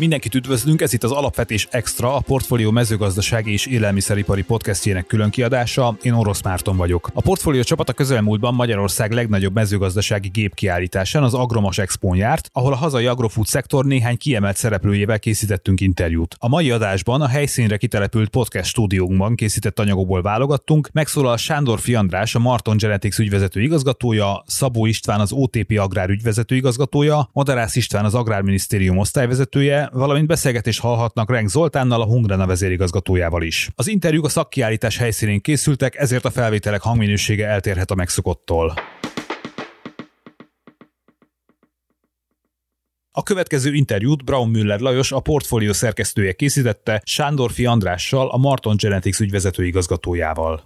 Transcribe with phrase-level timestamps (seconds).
[0.00, 5.96] Mindenkit üdvözlünk, ez itt az Alapvetés Extra, a Portfólió mezőgazdasági és élelmiszeripari podcastjének külön kiadása.
[6.02, 7.10] Én Orosz Márton vagyok.
[7.14, 12.76] A Portfólió csapat a közelmúltban Magyarország legnagyobb mezőgazdasági gépkiállításán, az Agromos Expon járt, ahol a
[12.76, 16.36] hazai agrofood szektor néhány kiemelt szereplőjével készítettünk interjút.
[16.38, 22.38] A mai adásban a helyszínre kitelepült podcast stúdiónkban készített anyagokból válogattunk, megszólal Sándor Fiandrás, a
[22.38, 28.98] Marton Genetics ügyvezető igazgatója, Szabó István az OTP Agrár ügyvezető igazgatója, Madarász István az Agrárminisztérium
[28.98, 33.68] osztályvezetője, valamint beszélgetést hallhatnak Renk Zoltánnal, a Hungrana vezérigazgatójával is.
[33.74, 38.74] Az interjúk a szakkiállítás helyszínén készültek, ezért a felvételek hangminősége eltérhet a megszokottól.
[43.12, 49.20] A következő interjút Braun Müller Lajos, a portfólió szerkesztője készítette Sándorfi Andrással, a Marton Genetics
[49.20, 50.62] ügyvezető igazgatójával.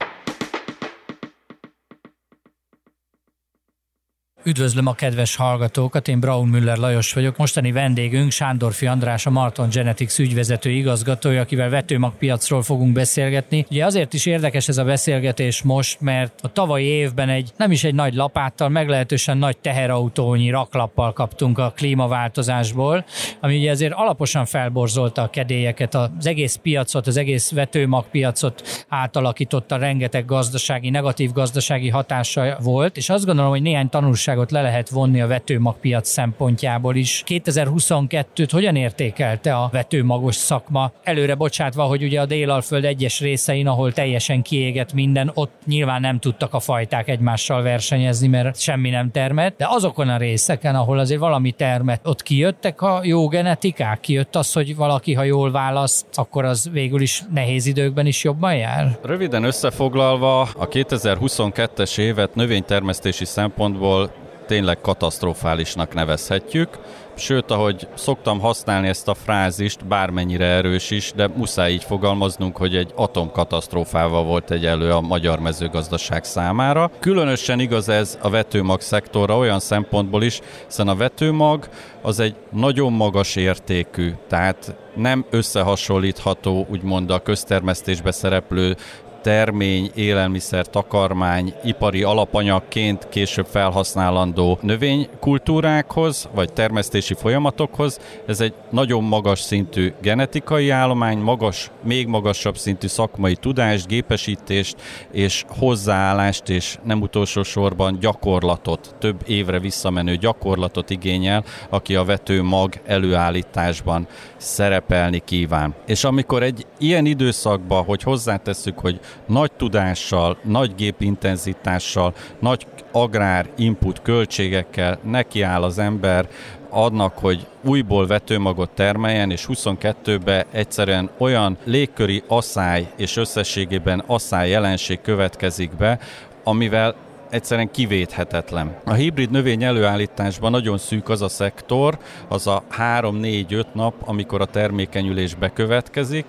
[4.47, 7.37] Üdvözlöm a kedves hallgatókat, én Braun Müller Lajos vagyok.
[7.37, 13.67] Mostani vendégünk Sándorfi András, a Marton Genetics ügyvezető igazgatója, akivel vetőmagpiacról fogunk beszélgetni.
[13.71, 17.85] Ugye azért is érdekes ez a beszélgetés most, mert a tavalyi évben egy nem is
[17.85, 23.05] egy nagy lapáttal, meglehetősen nagy teherautónyi raklappal kaptunk a klímaváltozásból,
[23.41, 30.25] ami ugye azért alaposan felborzolta a kedélyeket, az egész piacot, az egész vetőmagpiacot átalakította, rengeteg
[30.25, 35.21] gazdasági, negatív gazdasági hatása volt, és azt gondolom, hogy néhány tanulság tanulságot le lehet vonni
[35.21, 37.23] a vetőmagpiac szempontjából is.
[37.27, 40.93] 2022-t hogyan értékelte a vetőmagos szakma?
[41.03, 46.19] Előre bocsátva, hogy ugye a Délalföld egyes részein, ahol teljesen kiégett minden, ott nyilván nem
[46.19, 51.21] tudtak a fajták egymással versenyezni, mert semmi nem termett, de azokon a részeken, ahol azért
[51.21, 56.45] valami termett, ott kijöttek a jó genetikák, kijött az, hogy valaki, ha jól választ, akkor
[56.45, 58.99] az végül is nehéz időkben is jobban jár?
[59.03, 64.11] Röviden összefoglalva, a 2022-es évet növénytermesztési szempontból
[64.47, 66.69] tényleg katasztrofálisnak nevezhetjük.
[67.17, 72.77] Sőt, ahogy szoktam használni ezt a frázist, bármennyire erős is, de muszáj így fogalmaznunk, hogy
[72.77, 76.91] egy atomkatasztrófával volt egy elő a magyar mezőgazdaság számára.
[77.01, 81.69] Különösen igaz ez a vetőmag szektorra olyan szempontból is, hiszen a vetőmag
[82.03, 88.77] az egy nagyon magas értékű, tehát nem összehasonlítható úgymond a köztermesztésbe szereplő
[89.25, 98.01] termény, élelmiszer, takarmány, ipari alapanyagként később felhasználandó növénykultúrákhoz, vagy termesztési folyamatokhoz.
[98.27, 104.77] Ez egy nagyon magas szintű genetikai állomány, magas, még magasabb szintű szakmai tudást, gépesítést
[105.13, 112.43] és hozzáállást, és nem utolsó sorban gyakorlatot, több évre visszamenő gyakorlatot igényel, aki a vető
[112.43, 114.07] mag előállításban
[114.37, 115.75] szerepelni kíván.
[115.87, 124.03] És amikor egy ilyen időszakban, hogy hozzátesszük, hogy nagy tudással, nagy gépintenzitással, nagy agrár input
[124.03, 126.29] költségekkel nekiáll az ember
[126.69, 135.01] adnak, hogy újból vetőmagot termeljen, és 22-ben egyszerűen olyan légköri asszály és összességében asszály jelenség
[135.01, 135.99] következik be,
[136.45, 136.95] amivel
[137.31, 138.77] egyszerűen kivéthetetlen.
[138.85, 141.99] A hibrid növény előállításban nagyon szűk az a szektor,
[142.29, 146.25] az a 3-4-5 nap, amikor a termékenyülés bekövetkezik,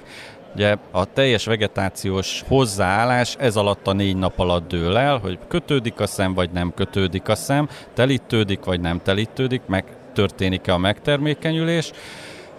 [0.56, 6.00] Ugye a teljes vegetációs hozzáállás ez alatt a négy nap alatt dől el, hogy kötődik
[6.00, 9.84] a szem, vagy nem kötődik a szem, telítődik, vagy nem telítődik, meg
[10.14, 11.92] történik-e a megtermékenyülés,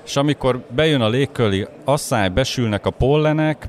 [0.04, 3.68] és amikor bejön a légköli asszály, besülnek a pollenek,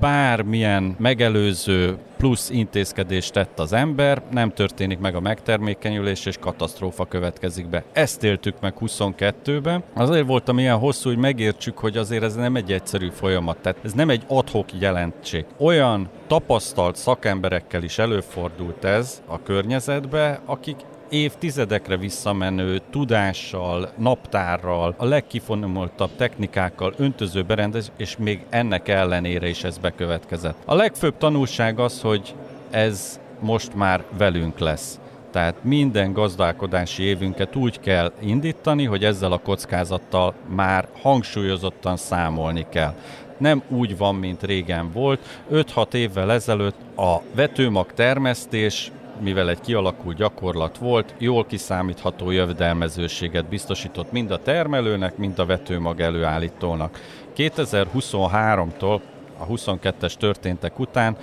[0.00, 7.68] bármilyen megelőző plusz intézkedést tett az ember, nem történik meg a megtermékenyülés, és katasztrófa következik
[7.68, 7.84] be.
[7.92, 9.82] Ezt éltük meg 22-ben.
[9.94, 13.92] Azért voltam ilyen hosszú, hogy megértsük, hogy azért ez nem egy egyszerű folyamat, tehát ez
[13.92, 15.44] nem egy adhok jelentség.
[15.58, 20.76] Olyan tapasztalt szakemberekkel is előfordult ez a környezetbe, akik
[21.10, 29.78] évtizedekre visszamenő tudással, naptárral, a legkifonomoltabb technikákkal, öntöző berendezés, és még ennek ellenére is ez
[29.78, 30.56] bekövetkezett.
[30.64, 32.34] A legfőbb tanulság az, hogy
[32.70, 35.00] ez most már velünk lesz.
[35.32, 42.94] Tehát minden gazdálkodási évünket úgy kell indítani, hogy ezzel a kockázattal már hangsúlyozottan számolni kell
[43.38, 45.20] nem úgy van, mint régen volt.
[45.52, 54.12] 5-6 évvel ezelőtt a vetőmag termesztés mivel egy kialakult gyakorlat volt, jól kiszámítható jövedelmezőséget biztosított
[54.12, 57.00] mind a termelőnek, mind a vetőmag előállítónak.
[57.36, 59.00] 2023-tól
[59.38, 61.16] a 22-es történtek után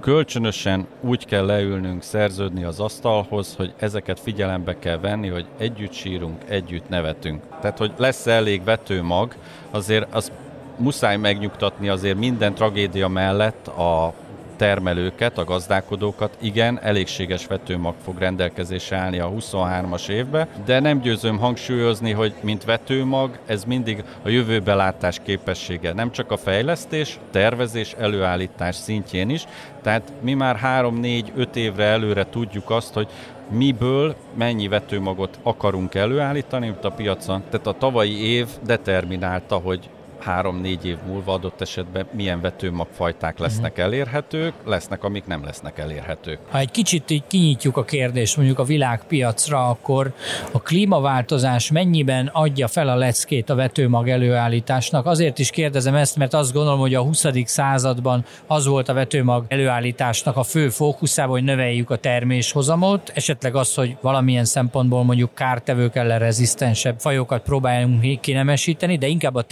[0.00, 6.42] kölcsönösen úgy kell leülnünk, szerződni az asztalhoz, hogy ezeket figyelembe kell venni, hogy együtt sírunk,
[6.48, 7.42] együtt nevetünk.
[7.60, 9.34] Tehát, hogy lesz elég vetőmag,
[9.70, 10.32] azért az
[10.76, 14.12] muszáj megnyugtatni azért minden tragédia mellett a
[14.56, 21.38] termelőket, a gazdálkodókat, igen, elégséges vetőmag fog rendelkezésre állni a 23-as évbe, de nem győzöm
[21.38, 28.74] hangsúlyozni, hogy mint vetőmag, ez mindig a jövőbelátás képessége, nem csak a fejlesztés, tervezés, előállítás
[28.74, 29.44] szintjén is,
[29.82, 33.08] tehát mi már 3-4-5 évre előre tudjuk azt, hogy
[33.50, 37.42] miből mennyi vetőmagot akarunk előállítani, a piacon.
[37.50, 43.86] Tehát a tavalyi év determinálta, hogy három-négy év múlva adott esetben milyen vetőmagfajták lesznek uh-huh.
[43.86, 46.38] elérhetők, lesznek, amik nem lesznek elérhetők.
[46.50, 50.12] Ha egy kicsit így kinyitjuk a kérdést mondjuk a világpiacra, akkor
[50.52, 55.06] a klímaváltozás mennyiben adja fel a leckét a vetőmag előállításnak?
[55.06, 57.24] Azért is kérdezem ezt, mert azt gondolom, hogy a 20.
[57.44, 63.74] században az volt a vetőmag előállításnak a fő fókuszában, hogy növeljük a terméshozamot, esetleg az,
[63.74, 69.42] hogy valamilyen szempontból mondjuk kártevők ellen rezisztensebb fajokat próbáljunk kinemesíteni, de inkább a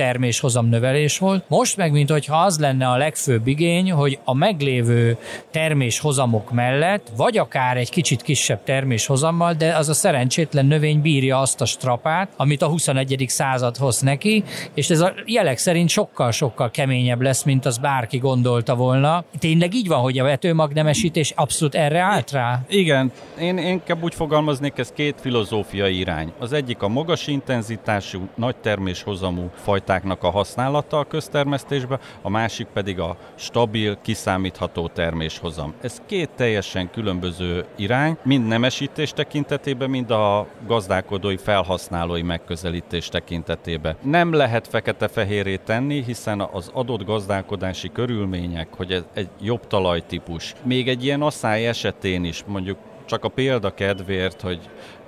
[0.54, 1.44] terméshozam növelés volt.
[1.48, 5.16] Most meg, mint hogyha az lenne a legfőbb igény, hogy a meglévő
[5.50, 11.60] terméshozamok mellett, vagy akár egy kicsit kisebb terméshozammal, de az a szerencsétlen növény bírja azt
[11.60, 13.24] a strapát, amit a 21.
[13.28, 18.74] század hoz neki, és ez a jelek szerint sokkal-sokkal keményebb lesz, mint az bárki gondolta
[18.74, 19.24] volna.
[19.38, 22.60] Tényleg így van, hogy a vetőmagnemesítés abszolút erre állt rá?
[22.68, 26.32] Igen, én, én inkább úgy fogalmaznék, ez két filozófiai irány.
[26.38, 33.00] Az egyik a magas intenzitású, nagy terméshozamú fajtáknak a használata a köztermesztésben, a másik pedig
[33.00, 35.74] a stabil, kiszámítható terméshozam.
[35.80, 43.96] Ez két teljesen különböző irány, mind nemesítés tekintetében, mind a gazdálkodói felhasználói megközelítés tekintetében.
[44.02, 50.88] Nem lehet fekete-fehéré tenni, hiszen az adott gazdálkodási körülmények, hogy ez egy jobb talajtípus, még
[50.88, 54.60] egy ilyen asszály esetén is, mondjuk csak a példa kedvéért, hogy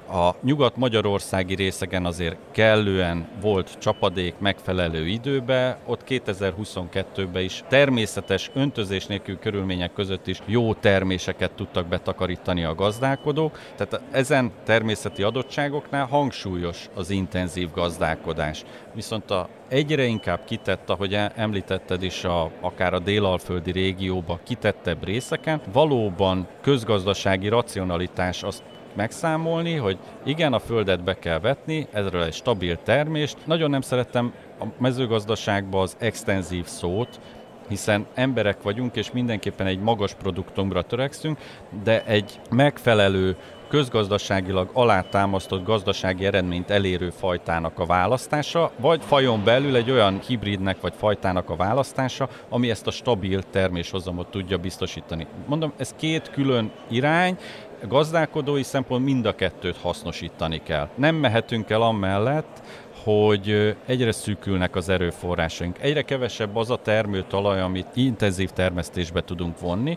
[0.08, 9.38] a nyugat-magyarországi részegen azért kellően volt csapadék megfelelő időbe, ott 2022-ben is természetes öntözés nélkül
[9.38, 17.10] körülmények között is jó terméseket tudtak betakarítani a gazdálkodók, tehát ezen természeti adottságoknál hangsúlyos az
[17.10, 18.64] intenzív gazdálkodás.
[18.94, 25.60] Viszont a egyre inkább kitett, ahogy említetted is, a, akár a délalföldi régióba kitettebb részeken,
[25.72, 28.62] valóban közgazdasági racionalitás azt
[28.96, 33.36] megszámolni, hogy igen, a földet be kell vetni, ezről egy stabil termést.
[33.44, 37.20] Nagyon nem szerettem a mezőgazdaságban az extenzív szót,
[37.68, 41.38] hiszen emberek vagyunk, és mindenképpen egy magas produktumra törekszünk,
[41.84, 43.36] de egy megfelelő
[43.68, 50.92] közgazdaságilag alátámasztott gazdasági eredményt elérő fajtának a választása, vagy fajon belül egy olyan hibridnek vagy
[50.96, 55.26] fajtának a választása, ami ezt a stabil terméshozamot tudja biztosítani.
[55.46, 57.38] Mondom, ez két külön irány,
[57.88, 60.88] gazdálkodói szempont mind a kettőt hasznosítani kell.
[60.94, 62.62] Nem mehetünk el amellett,
[63.04, 65.78] hogy egyre szűkülnek az erőforrásaink.
[65.80, 69.96] Egyre kevesebb az a termőtalaj, amit intenzív termesztésbe tudunk vonni,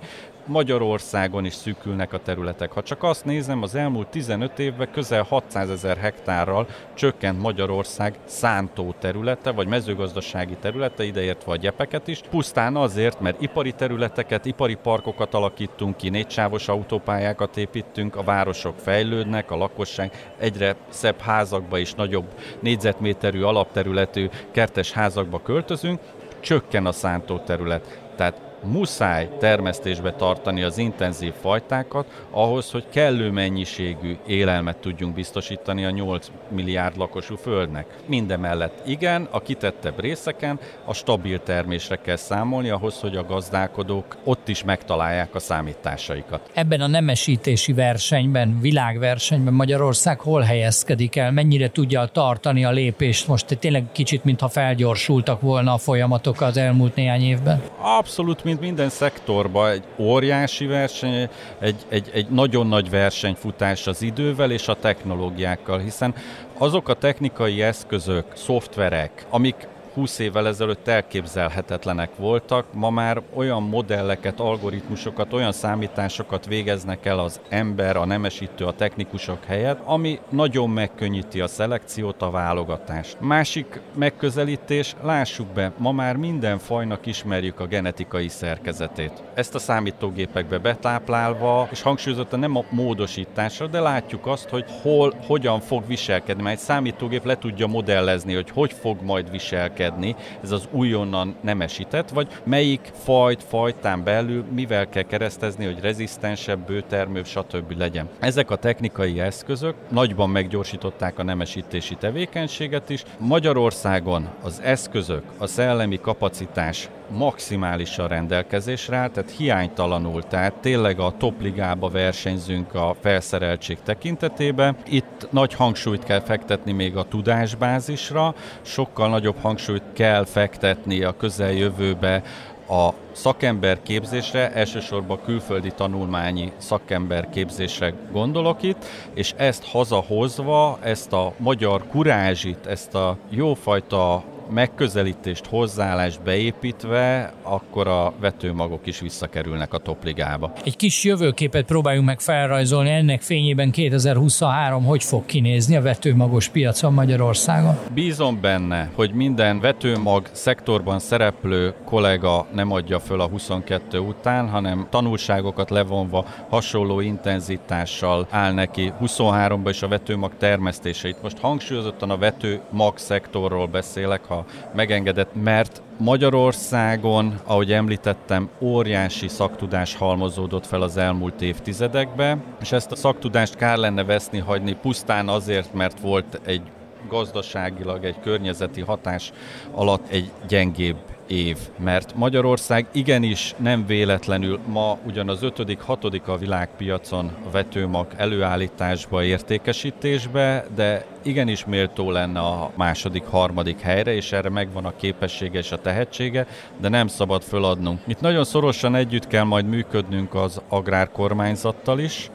[0.49, 2.71] Magyarországon is szűkülnek a területek.
[2.71, 8.95] Ha csak azt nézem, az elmúlt 15 évben közel 600 ezer hektárral csökkent Magyarország szántó
[8.99, 15.33] területe, vagy mezőgazdasági területe, ideértve a gyepeket is, pusztán azért, mert ipari területeket, ipari parkokat
[15.33, 22.25] alakítunk ki, négysávos autópályákat építünk, a városok fejlődnek, a lakosság egyre szebb házakba és nagyobb
[22.59, 25.99] négyzetméterű alapterületű kertes házakba költözünk,
[26.39, 27.99] csökken a szántóterület.
[28.15, 35.89] Tehát muszáj termesztésbe tartani az intenzív fajtákat, ahhoz, hogy kellő mennyiségű élelmet tudjunk biztosítani a
[35.89, 37.85] 8 milliárd lakosú földnek.
[38.05, 44.47] Mindemellett igen, a kitettebb részeken a stabil termésre kell számolni, ahhoz, hogy a gazdálkodók ott
[44.47, 46.49] is megtalálják a számításaikat.
[46.53, 51.31] Ebben a nemesítési versenyben, világversenyben Magyarország hol helyezkedik el?
[51.31, 53.27] Mennyire tudja tartani a lépést?
[53.27, 57.61] Most tényleg kicsit, mintha felgyorsultak volna a folyamatok az elmúlt néhány évben?
[57.81, 61.29] Abszolút mint minden szektorban egy óriási verseny,
[61.59, 66.13] egy, egy, egy nagyon nagy versenyfutás az idővel és a technológiákkal, hiszen
[66.57, 69.67] azok a technikai eszközök, szoftverek, amik
[69.99, 77.39] 20 évvel ezelőtt elképzelhetetlenek voltak, ma már olyan modelleket, algoritmusokat, olyan számításokat végeznek el az
[77.49, 83.17] ember, a nemesítő, a technikusok helyett, ami nagyon megkönnyíti a szelekciót, a válogatást.
[83.19, 89.23] Másik megközelítés, lássuk be, ma már minden fajnak ismerjük a genetikai szerkezetét.
[89.33, 95.59] Ezt a számítógépekbe betáplálva, és hangsúlyozottan nem a módosításra, de látjuk azt, hogy hol, hogyan
[95.59, 100.51] fog viselkedni, mert egy számítógép le tudja modellezni, hogy hogy fog majd viselkedni növekedni ez
[100.51, 107.77] az újonnan nemesített, vagy melyik fajt, fajtán belül mivel kell keresztezni, hogy rezisztensebb, bőtermő, stb.
[107.77, 108.09] legyen.
[108.19, 113.03] Ezek a technikai eszközök nagyban meggyorsították a nemesítési tevékenységet is.
[113.17, 121.89] Magyarországon az eszközök, a szellemi kapacitás maximálisan rendelkezésre áll, tehát hiánytalanul, tehát tényleg a topligába
[121.89, 124.75] versenyzünk a felszereltség tekintetében.
[124.85, 132.23] Itt nagy hangsúlyt kell fektetni még a tudásbázisra, sokkal nagyobb hangsúlyt kell fektetni a közeljövőbe
[132.69, 141.33] a szakember képzésre, elsősorban külföldi tanulmányi szakember képzésre gondolok itt, és ezt hazahozva, ezt a
[141.37, 150.51] magyar kurázsit, ezt a jófajta megközelítést, hozzáállást beépítve, akkor a vetőmagok is visszakerülnek a topligába.
[150.63, 156.93] Egy kis jövőképet próbáljunk meg felrajzolni, ennek fényében 2023 hogy fog kinézni a vetőmagos piacon
[156.93, 157.77] Magyarországon?
[157.93, 164.87] Bízom benne, hogy minden vetőmag szektorban szereplő kollega nem adja föl a 22 után, hanem
[164.89, 171.21] tanulságokat levonva hasonló intenzitással áll neki 23-ba is a vetőmag termesztéseit.
[171.21, 174.38] Most hangsúlyozottan a vetőmag szektorról beszélek, ha
[174.73, 182.95] megengedett, mert Magyarországon, ahogy említettem, óriási szaktudás halmozódott fel az elmúlt évtizedekbe, és ezt a
[182.95, 186.61] szaktudást kár lenne veszni hagyni pusztán azért, mert volt egy
[187.09, 189.31] gazdaságilag, egy környezeti hatás
[189.71, 190.97] alatt egy gyengébb
[191.29, 199.23] év, mert Magyarország igenis nem véletlenül ma ugyanaz ötödik, hatodik a világpiacon a vetőmag előállításba,
[199.23, 205.71] értékesítésbe, de igenis méltó lenne a második, harmadik helyre, és erre megvan a képessége és
[205.71, 206.47] a tehetsége,
[206.81, 207.99] de nem szabad föladnunk.
[208.07, 212.29] Itt nagyon szorosan együtt kell majd működnünk az agrárkormányzattal is,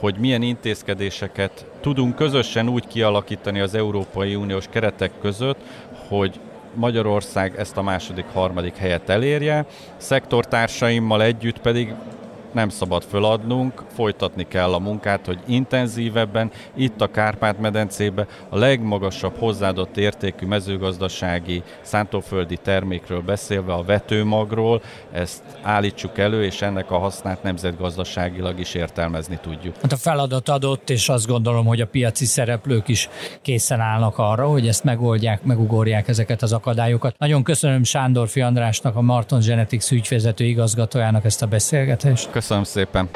[0.00, 5.58] hogy milyen intézkedéseket tudunk közösen úgy kialakítani az Európai Uniós keretek között,
[6.08, 6.40] hogy
[6.78, 9.66] Magyarország ezt a második, harmadik helyet elérje,
[9.96, 11.94] szektortársaimmal együtt pedig
[12.52, 19.96] nem szabad föladnunk, folytatni kell a munkát, hogy intenzívebben itt a Kárpát-medencébe a legmagasabb hozzáadott
[19.96, 28.58] értékű mezőgazdasági szántóföldi termékről beszélve, a vetőmagról, ezt állítsuk elő, és ennek a hasznát nemzetgazdaságilag
[28.58, 29.74] is értelmezni tudjuk.
[29.82, 33.08] Hát a feladat adott, és azt gondolom, hogy a piaci szereplők is
[33.42, 37.18] készen állnak arra, hogy ezt megoldják, megugorják ezeket az akadályokat.
[37.18, 42.30] Nagyon köszönöm Sándorfi Andrásnak, a Marton Genetics ügyvezető igazgatójának ezt a beszélgetést.
[42.38, 43.10] Köszönöm szépen!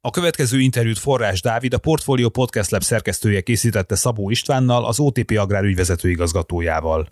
[0.00, 5.30] A következő interjút Forrás Dávid, a Portfolio Podcast Lab szerkesztője készítette Szabó Istvánnal, az OTP
[5.38, 7.06] Agrár ügyvezető igazgatójával.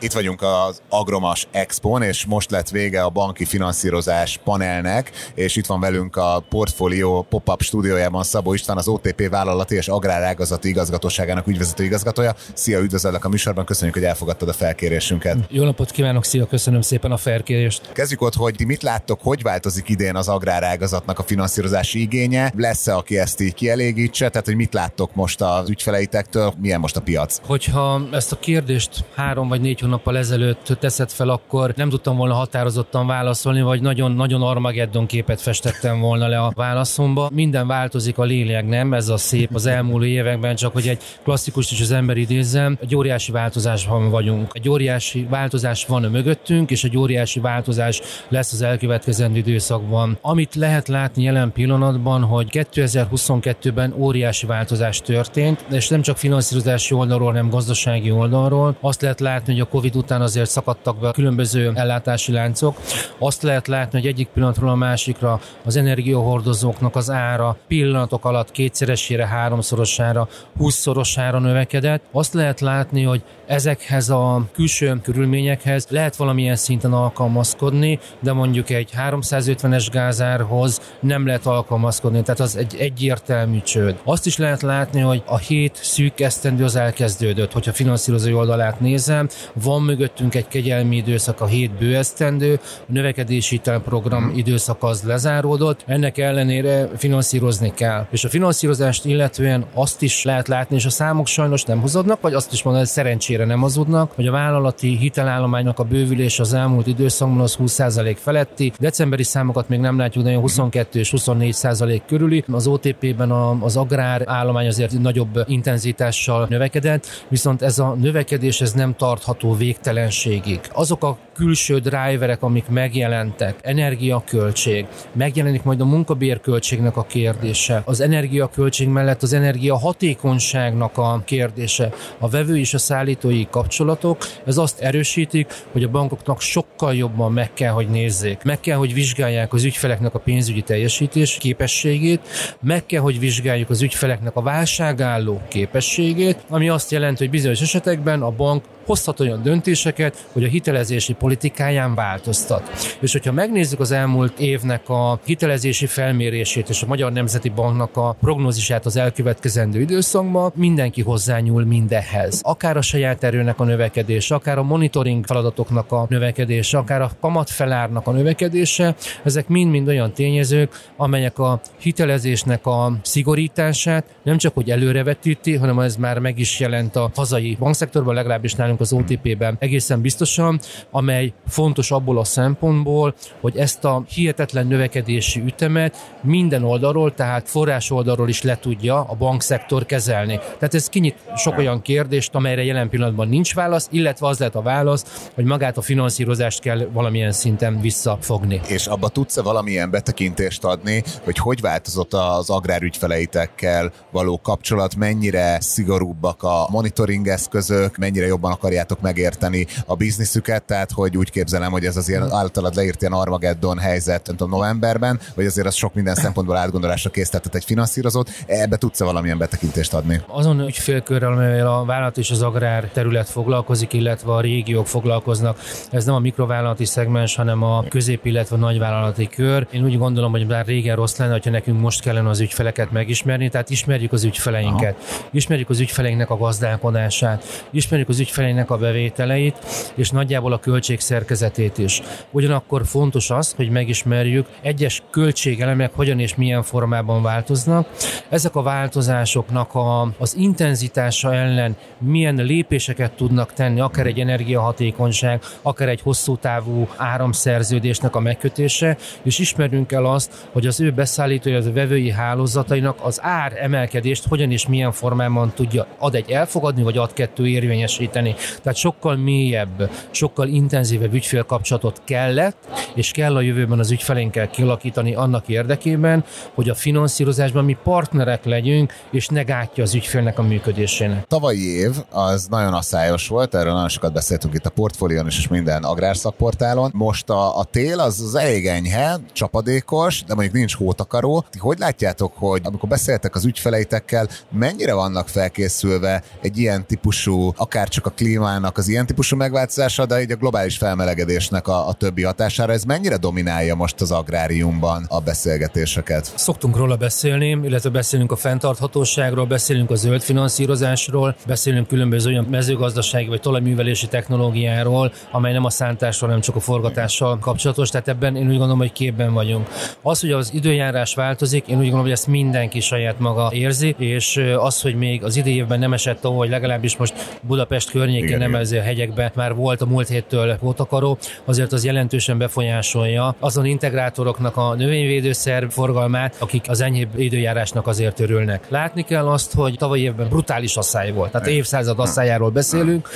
[0.00, 5.66] Itt vagyunk az Agromas Expon, és most lett vége a banki finanszírozás panelnek, és itt
[5.66, 11.84] van velünk a Portfolio pop-up stúdiójában Szabó István, az OTP vállalati és agrárágazati igazgatóságának ügyvezető
[11.84, 12.34] igazgatója.
[12.54, 15.36] Szia, üdvözöllek a műsorban, köszönjük, hogy elfogadtad a felkérésünket.
[15.48, 17.92] Jó napot kívánok, szia, köszönöm szépen a felkérést.
[17.92, 22.52] Kezdjük ott, hogy ti mit láttok, hogy változik idén az agrárágazatnak a finanszírozási igénye?
[22.56, 24.28] Lesz-e, aki ezt így kielégítse?
[24.28, 27.40] Tehát, hogy mit láttok most az ügyfeleitektől, milyen most a piac?
[27.46, 32.34] Hogyha ezt a kérdést három vagy négy hónappal ezelőtt teszed fel, akkor nem tudtam volna
[32.34, 37.30] határozottan válaszolni, vagy nagyon-nagyon Armageddon képet festettem volna le a válaszomba.
[37.32, 41.70] Minden változik, a lélek nem, ez a szép az elmúló években, csak hogy egy klasszikus
[41.70, 44.50] is az ember idézem, egy óriási változásban vagyunk.
[44.52, 50.18] Egy óriási változás van a mögöttünk, és egy óriási változás lesz az elkövetkezendő időszakban.
[50.20, 57.26] Amit lehet látni jelen pillanatban, hogy 2022-ben óriási változás történt, és nem csak finanszírozási oldalról,
[57.28, 58.76] hanem gazdasági oldalról.
[58.80, 62.80] Azt lehet látni, hogy a Covid után azért szakadtak be különböző ellátási láncok.
[63.18, 69.26] Azt lehet látni, hogy egyik pillanatról a másikra az energiahordozóknak az ára pillanatok alatt kétszeresére,
[69.26, 72.02] háromszorosára, húszszorosára növekedett.
[72.12, 78.90] Azt lehet látni, hogy ezekhez a külső körülményekhez lehet valamilyen szinten alkalmazkodni, de mondjuk egy
[79.10, 84.00] 350-es gázárhoz nem lehet alkalmazkodni, tehát az egy egyértelmű csőd.
[84.04, 89.28] Azt is lehet látni, hogy a hét szűk esztendő az elkezdődött, hogyha finanszírozói oldalát nézem,
[89.66, 96.18] van mögöttünk egy kegyelmi időszak, a hét bőesztendő, a növekedési program időszak az lezáródott, ennek
[96.18, 98.06] ellenére finanszírozni kell.
[98.10, 102.34] És a finanszírozást illetően azt is lehet látni, és a számok sajnos nem húzódnak, vagy
[102.34, 106.86] azt is mondani, hogy szerencsére nem hazudnak, hogy a vállalati hitelállománynak a bővülés az elmúlt
[106.86, 108.72] időszakban az 20% feletti.
[108.78, 112.44] Decemberi számokat még nem látjuk, de 22 és 24% körüli.
[112.52, 113.30] Az OTP-ben
[113.60, 120.60] az agrár állomány azért nagyobb intenzitással növekedett, viszont ez a növekedés ez nem tartható végtelenségig.
[120.72, 128.88] Azok a külső driverek, amik megjelentek, energiaköltség, megjelenik majd a munkabérköltségnek a kérdése, az energiaköltség
[128.88, 135.52] mellett az energia hatékonyságnak a kérdése, a vevő és a szállítói kapcsolatok, ez azt erősítik,
[135.72, 138.42] hogy a bankoknak sokkal jobban meg kell, hogy nézzék.
[138.42, 142.20] Meg kell, hogy vizsgálják az ügyfeleknek a pénzügyi teljesítés képességét,
[142.60, 148.22] meg kell, hogy vizsgáljuk az ügyfeleknek a válságálló képességét, ami azt jelenti, hogy bizonyos esetekben
[148.22, 152.70] a bank hozhat olyan döntéseket, hogy a hitelezési politikáján változtat.
[153.00, 158.16] És hogyha megnézzük az elmúlt évnek a hitelezési felmérését és a Magyar Nemzeti Banknak a
[158.20, 162.40] prognózisát az elkövetkezendő időszakban, mindenki hozzányúl mindehhez.
[162.42, 168.06] Akár a saját erőnek a növekedése, akár a monitoring feladatoknak a növekedése, akár a kamatfelárnak
[168.06, 175.56] a növekedése, ezek mind-mind olyan tényezők, amelyek a hitelezésnek a szigorítását nem csak hogy előrevetíti,
[175.56, 180.60] hanem ez már meg is jelent a hazai bankszektorban, legalábbis nálunk az OTP-ben egészen biztosan,
[180.90, 187.90] amely fontos abból a szempontból, hogy ezt a hihetetlen növekedési ütemet minden oldalról, tehát forrás
[187.90, 190.36] oldalról is le tudja a bankszektor kezelni.
[190.36, 194.62] Tehát ez kinyit sok olyan kérdést, amelyre jelen pillanatban nincs válasz, illetve az lehet a
[194.62, 198.60] válasz, hogy magát a finanszírozást kell valamilyen szinten visszafogni.
[198.68, 206.42] És abba tudsz-e valamilyen betekintést adni, hogy hogy változott az agrárügyfeleitekkel való kapcsolat, mennyire szigorúbbak
[206.42, 211.84] a monitoring eszközök, mennyire jobban akar akarjátok megérteni a bizniszüket, tehát hogy úgy képzelem, hogy
[211.84, 215.94] ez az ilyen általad leírt ilyen Armageddon helyzet, nem tudom, novemberben, vagy azért az sok
[215.94, 218.30] minden szempontból átgondolásra készített egy finanszírozót.
[218.46, 220.20] Ebbe tudsz-e valamilyen betekintést adni?
[220.28, 225.58] Azon ügyfélkörrel, amivel a vállalat és az agrár terület foglalkozik, illetve a régiók foglalkoznak,
[225.90, 229.66] ez nem a mikrovállalati szegmens, hanem a közép, illetve a nagyvállalati kör.
[229.70, 233.48] Én úgy gondolom, hogy már régen rossz lenne, hogyha nekünk most kellene az ügyfeleket megismerni,
[233.48, 235.28] tehát ismerjük az ügyfeleinket, Aha.
[235.30, 239.56] ismerjük az ügyfeleinknek a gazdálkodását, ismerjük az ügyfeleinknek cégnek a bevételeit,
[239.94, 242.02] és nagyjából a költségszerkezetét is.
[242.30, 247.88] Ugyanakkor fontos az, hogy megismerjük egyes költségelemek hogyan és milyen formában változnak.
[248.28, 255.88] Ezek a változásoknak a, az intenzitása ellen milyen lépéseket tudnak tenni, akár egy energiahatékonyság, akár
[255.88, 261.72] egy hosszú távú áramszerződésnek a megkötése, és ismerünk el azt, hogy az ő beszállítói, az
[261.72, 267.12] vevői hálózatainak az ár emelkedést hogyan és milyen formában tudja ad egy elfogadni, vagy ad
[267.12, 268.34] kettő érvényesíteni.
[268.62, 272.56] Tehát sokkal mélyebb, sokkal intenzívebb ügyfélkapcsolatot kellett,
[272.94, 278.92] és kell a jövőben az ügyfelénkkel kialakítani annak érdekében, hogy a finanszírozásban mi partnerek legyünk,
[279.10, 281.26] és ne gátja az ügyfélnek a működésének.
[281.26, 285.48] Tavalyi év az nagyon asszályos volt, erről nagyon sokat beszéltünk itt a portfólión is, és
[285.48, 286.90] minden agrárszakportálon.
[286.94, 291.44] Most a, a tél az, az elég enyhe, csapadékos, de mondjuk nincs hótakaró.
[291.58, 298.06] Hogy látjátok, hogy amikor beszéltek az ügyfeleitekkel, mennyire vannak felkészülve egy ilyen típusú, akár csak
[298.06, 302.72] a klímának az ilyen típusú megváltozása, de így a globális felmelegedésnek a, a többi hatására.
[302.72, 306.32] Ez mennyire dominálja most az agráriumban a beszélgetéseket?
[306.34, 313.28] Szoktunk róla beszélni, illetve beszélünk a fenntarthatóságról, beszélünk a zöld finanszírozásról, beszélünk különböző olyan mezőgazdasági
[313.28, 317.88] vagy talajművelési technológiáról, amely nem a szántásról, hanem csak a forgatással kapcsolatos.
[317.90, 319.68] Tehát ebben én úgy gondolom, hogy képben vagyunk.
[320.02, 324.40] Az, hogy az időjárás változik, én úgy gondolom, hogy ezt mindenki saját maga érzi, és
[324.58, 328.38] az, hogy még az idei évben nem esett ahol, hogy legalábbis most Budapest környékén, igen,
[328.38, 333.64] nem ezért a hegyekbe már volt a múlt héttől pótakaró, azért az jelentősen befolyásolja azon
[333.64, 338.64] integrátoroknak a növényvédőszer forgalmát, akik az enyhébb időjárásnak azért örülnek.
[338.68, 341.30] Látni kell azt, hogy tavaly évben brutális asszály volt.
[341.30, 343.08] Tehát évszázad asszályáról beszélünk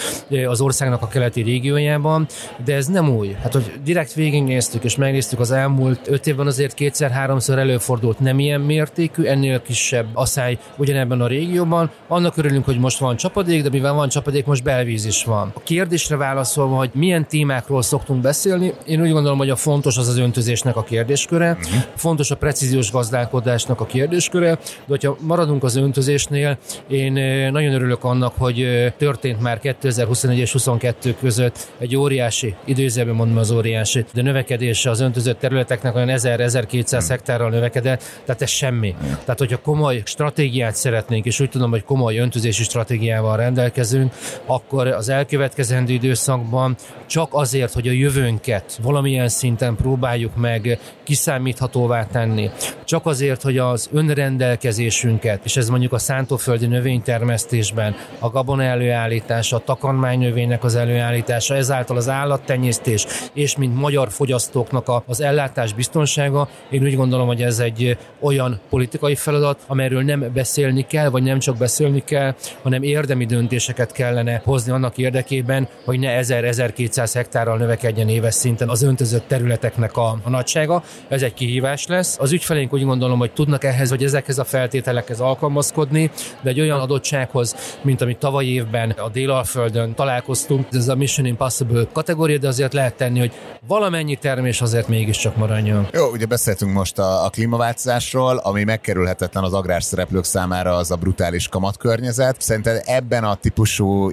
[0.46, 2.26] az országnak a keleti régiójában,
[2.64, 3.36] de ez nem új.
[3.42, 8.60] Hát, hogy direkt végignéztük és megnéztük az elmúlt öt évben azért kétszer-háromszor előfordult nem ilyen
[8.60, 11.90] mértékű, ennél kisebb asszály ugyanebben a régióban.
[12.08, 15.52] Annak örülünk, hogy most van csapadék, de mivel van csapadék, most belvíz víz is van.
[15.54, 20.08] A kérdésre válaszolva, hogy milyen témákról szoktunk beszélni, én úgy gondolom, hogy a fontos az
[20.08, 21.82] az öntözésnek a kérdésköre, uh-huh.
[21.96, 27.12] fontos a precíziós gazdálkodásnak a kérdésköre, de hogyha maradunk az öntözésnél, én
[27.52, 33.50] nagyon örülök annak, hogy történt már 2021 és 22 között egy óriási, időzőben mondom az
[33.50, 37.08] óriási, de növekedése az öntözött területeknek olyan 1000-1200 uh-huh.
[37.08, 38.90] hektárral növekedett, tehát ez semmi.
[38.90, 39.18] Uh-huh.
[39.24, 44.12] Tehát, hogyha komoly stratégiát szeretnénk, és úgy tudom, hogy komoly öntözési stratégiával rendelkezünk,
[44.46, 52.06] akkor akkor az elkövetkezendő időszakban csak azért, hogy a jövőnket valamilyen szinten próbáljuk meg kiszámíthatóvá
[52.06, 52.50] tenni,
[52.84, 59.62] csak azért, hogy az önrendelkezésünket, és ez mondjuk a szántóföldi növénytermesztésben, a gabona előállítása, a
[59.64, 66.96] takarmánynövénynek az előállítása, ezáltal az állattenyésztés, és mint magyar fogyasztóknak az ellátás biztonsága, én úgy
[66.96, 72.02] gondolom, hogy ez egy olyan politikai feladat, amelyről nem beszélni kell, vagy nem csak beszélni
[72.04, 78.34] kell, hanem érdemi döntéseket kellene hozni beruházni annak érdekében, hogy ne 1000-1200 hektárral növekedjen éves
[78.34, 80.82] szinten az öntözött területeknek a, a nagysága.
[81.08, 82.16] Ez egy kihívás lesz.
[82.18, 86.10] Az ügyfeleink úgy gondolom, hogy tudnak ehhez, vagy ezekhez a feltételekhez alkalmazkodni,
[86.42, 91.86] de egy olyan adottsághoz, mint amit tavaly évben a Délalföldön találkoztunk, ez a Mission Impossible
[91.92, 93.32] kategória, de azért lehet tenni, hogy
[93.66, 95.88] valamennyi termés azért mégiscsak maradjon.
[95.92, 101.48] Jó, ugye beszéltünk most a, a klímaváltozásról, ami megkerülhetetlen az agrárszereplők számára az a brutális
[101.48, 102.40] kamatkörnyezet.
[102.40, 104.10] Szerinted ebben a típusú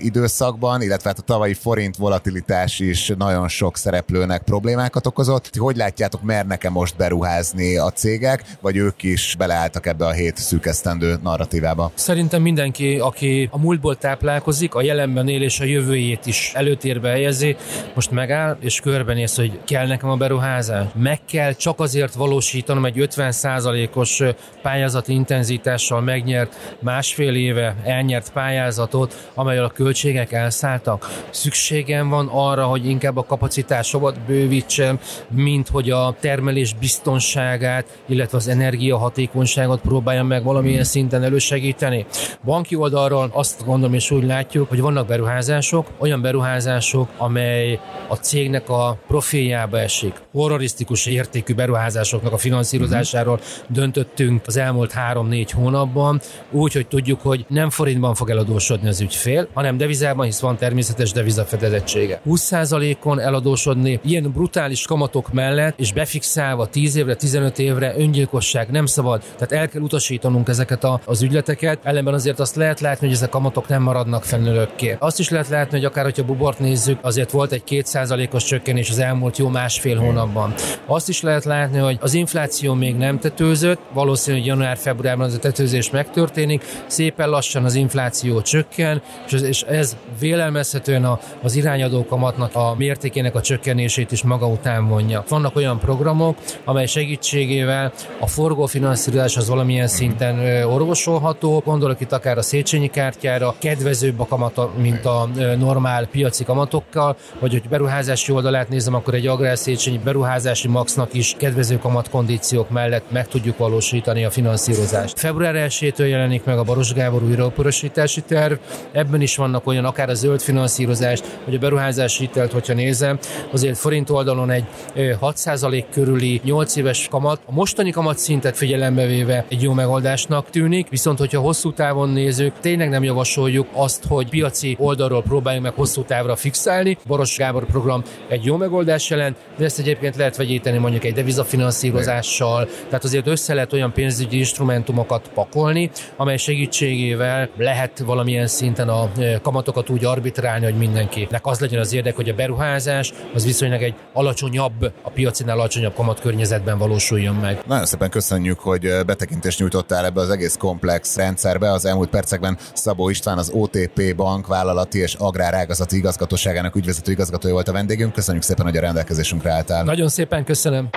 [0.48, 5.50] időszakban, illetve hát a tavalyi forint volatilitás is nagyon sok szereplőnek problémákat okozott.
[5.56, 11.18] Hogy látjátok, mernek-e most beruházni a cégek, vagy ők is beleálltak ebbe a hét szűkesztendő
[11.24, 11.92] narratívába?
[11.94, 17.56] Szerintem mindenki, aki a múltból táplálkozik, a jelenben él és a jövőjét is előtérbe helyezi,
[17.94, 20.86] most megáll és körbenéz, hogy kell nekem a beruházás.
[20.94, 24.24] Meg kell csak azért valósítanom egy 50%-os
[24.62, 31.26] pályázati intenzitással megnyert másfél éve elnyert pályázatot, amelyel a költségek elszálltak.
[31.30, 38.48] Szükségem van arra, hogy inkább a kapacitásomat bővítsem, mint hogy a termelés biztonságát, illetve az
[38.48, 42.06] energiahatékonyságot próbáljam meg valamilyen szinten elősegíteni.
[42.44, 48.70] Banki oldalról azt gondolom és úgy látjuk, hogy vannak beruházások, olyan beruházások, amely a cégnek
[48.70, 50.14] a profiljába esik.
[50.32, 56.22] Horrorisztikus értékű beruházásoknak a finanszírozásáról döntöttünk az elmúlt három-négy hónapban,
[56.52, 61.12] úgy, hogy tudjuk, hogy nem forintban fog eladósodni az ügyfél, hanem devizában, hisz van természetes
[61.12, 62.22] devizafedezettsége.
[62.28, 69.22] 20%-on eladósodni ilyen brutális kamatok mellett, és befixálva 10 évre, 15 évre öngyilkosság nem szabad.
[69.22, 73.34] Tehát el kell utasítanunk ezeket a, az ügyleteket, ellenben azért azt lehet látni, hogy ezek
[73.34, 74.96] a kamatok nem maradnak fenn örökké.
[75.00, 79.00] Azt is lehet látni, hogy akár, hogyha bubort nézzük, azért volt egy 2%-os csökkenés az
[79.00, 80.54] elmúlt jó másfél hónapban.
[80.86, 85.90] Azt is lehet látni, hogy az infláció még nem tetőzött, valószínűleg január-februárban az a tetőzés
[85.90, 93.42] megtörténik, szépen lassan az infláció csökken, és ez vélelmezhetően az irányadó kamatnak a mértékének a
[93.42, 95.24] csökkenését is maga után vonja.
[95.30, 102.42] Vannak olyan programok, amely segítségével a forgófinanszírozás az valamilyen szinten orvosolható, gondolok itt akár a
[102.42, 108.94] Széchenyi kártyára, kedvezőbb a kamata, mint a normál piaci kamatokkal, vagy hogy beruházási oldalát nézem,
[108.94, 115.20] akkor egy agrárszéchenyi beruházási maxnak is kedvező kamatkondíciók mellett meg tudjuk valósítani a finanszírozást.
[115.20, 118.54] Február 1-től jelenik meg a Baros Gábor újraoporosítási terv,
[118.92, 123.18] ebben is vannak olyan akár a zöld finanszírozást, vagy a beruházási hitelt, hogyha nézem,
[123.52, 124.66] azért forint oldalon egy
[124.96, 130.90] 6% körüli 8 éves kamat, a mostani kamat szintet figyelembe véve egy jó megoldásnak tűnik,
[130.90, 136.04] viszont hogyha hosszú távon nézzük, tényleg nem javasoljuk azt, hogy piaci oldalról próbáljunk meg hosszú
[136.04, 136.98] távra fixálni.
[137.08, 142.68] Boros Gábor program egy jó megoldás jelent, de ezt egyébként lehet vegyíteni mondjuk egy devizafinanszírozással,
[142.86, 149.87] tehát azért össze lehet olyan pénzügyi instrumentumokat pakolni, amely segítségével lehet valamilyen szinten a kamatokat
[149.90, 154.94] úgy arbitrálni, hogy mindenkinek az legyen az érdek, hogy a beruházás az viszonylag egy alacsonyabb,
[155.02, 157.64] a piacinál alacsonyabb kamatkörnyezetben valósuljon meg.
[157.68, 161.72] Nagyon szépen köszönjük, hogy betekintést nyújtottál ebbe az egész komplex rendszerbe.
[161.72, 167.68] Az elmúlt percekben Szabó István, az OTP bank vállalati és agrárágazati igazgatóságának ügyvezető igazgatója volt
[167.68, 168.14] a vendégünk.
[168.14, 169.84] Köszönjük szépen, hogy a rendelkezésünkre álltál.
[169.84, 170.90] Nagyon szépen köszönöm.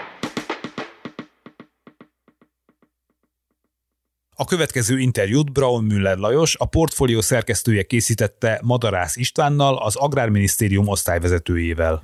[4.40, 12.00] A következő interjút Braun Müller Lajos, a portfólió szerkesztője készítette Madarász Istvánnal, az Agrárminisztérium osztályvezetőjével.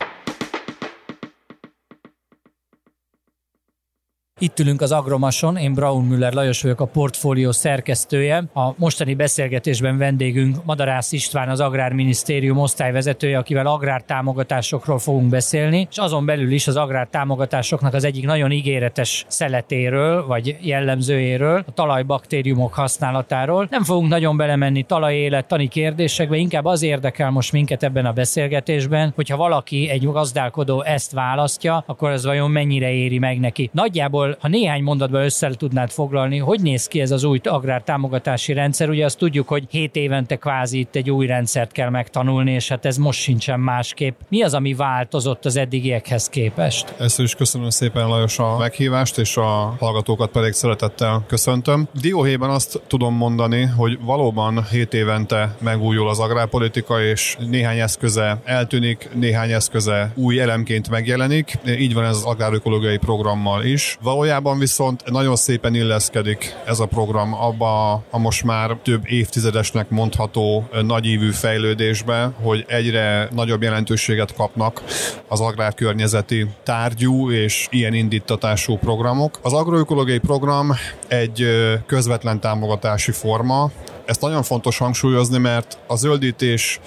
[4.40, 8.44] Itt ülünk az Agromason, én Braun Müller Lajos vagyok, a portfólió szerkesztője.
[8.55, 16.25] A mostani beszélgetésben vendégünk Madarász István, az Agrárminisztérium osztályvezetője, akivel agrártámogatásokról fogunk beszélni, és azon
[16.25, 23.66] belül is az agrártámogatásoknak az egyik nagyon ígéretes szeletéről, vagy jellemzőjéről, a talajbaktériumok használatáról.
[23.70, 29.37] Nem fogunk nagyon belemenni talajélettani kérdésekbe, inkább az érdekel most minket ebben a beszélgetésben, hogyha
[29.37, 33.70] valaki, egy gazdálkodó ezt választja, akkor ez vajon mennyire éri meg neki.
[33.72, 37.83] Nagyjából Igazából, ha néhány mondatban össze tudnád foglalni, hogy néz ki ez az új agrár
[37.83, 38.89] támogatási rendszer?
[38.89, 42.85] Ugye azt tudjuk, hogy 7 évente kvázi itt egy új rendszert kell megtanulni, és hát
[42.85, 44.21] ez most sincsen másképp.
[44.29, 46.95] Mi az, ami változott az eddigiekhez képest?
[46.99, 51.89] Ezt is köszönöm szépen Lajos a meghívást, és a hallgatókat pedig szeretettel köszöntöm.
[52.01, 59.09] Dióhéjban azt tudom mondani, hogy valóban 7 évente megújul az agrárpolitika, és néhány eszköze eltűnik,
[59.15, 61.59] néhány eszköze új elemként megjelenik.
[61.67, 63.99] Így van ez az agrárökológiai programmal is.
[64.17, 70.69] Valójában viszont nagyon szépen illeszkedik ez a program abba a most már több évtizedesnek mondható
[70.83, 74.83] nagyívű fejlődésbe, hogy egyre nagyobb jelentőséget kapnak
[75.29, 79.39] az agrárkörnyezeti tárgyú és ilyen indítatású programok.
[79.43, 80.73] Az agroökológiai program
[81.09, 81.47] egy
[81.87, 83.71] közvetlen támogatási forma,
[84.05, 86.81] ezt nagyon fontos hangsúlyozni, mert a zöldítés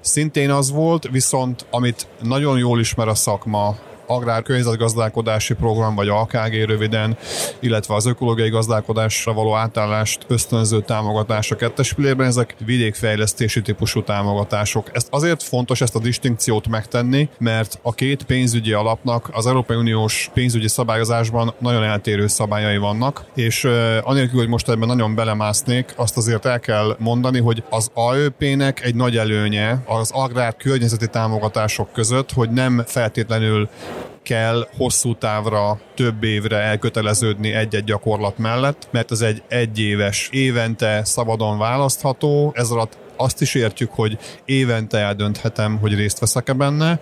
[0.00, 6.64] szintén az volt, viszont amit nagyon jól ismer a szakma, agrár környezetgazdálkodási program, vagy AKG
[6.66, 7.16] röviden,
[7.60, 14.90] illetve az ökológiai gazdálkodásra való átállást ösztönző támogatás a kettes pillérben, ezek vidékfejlesztési típusú támogatások.
[14.92, 20.30] Ezt azért fontos ezt a distinkciót megtenni, mert a két pénzügyi alapnak az Európai Uniós
[20.34, 23.64] pénzügyi szabályozásban nagyon eltérő szabályai vannak, és
[24.02, 28.94] anélkül, hogy most ebben nagyon belemásznék, azt azért el kell mondani, hogy az AÖP-nek egy
[28.94, 33.68] nagy előnye az agrár környezeti támogatások között, hogy nem feltétlenül
[34.24, 41.58] kell hosszú távra, több évre elköteleződni egy-egy gyakorlat mellett, mert ez egy egyéves, évente szabadon
[41.58, 47.00] választható, ez alatt azt is értjük, hogy évente eldönthetem, hogy részt veszek-e benne,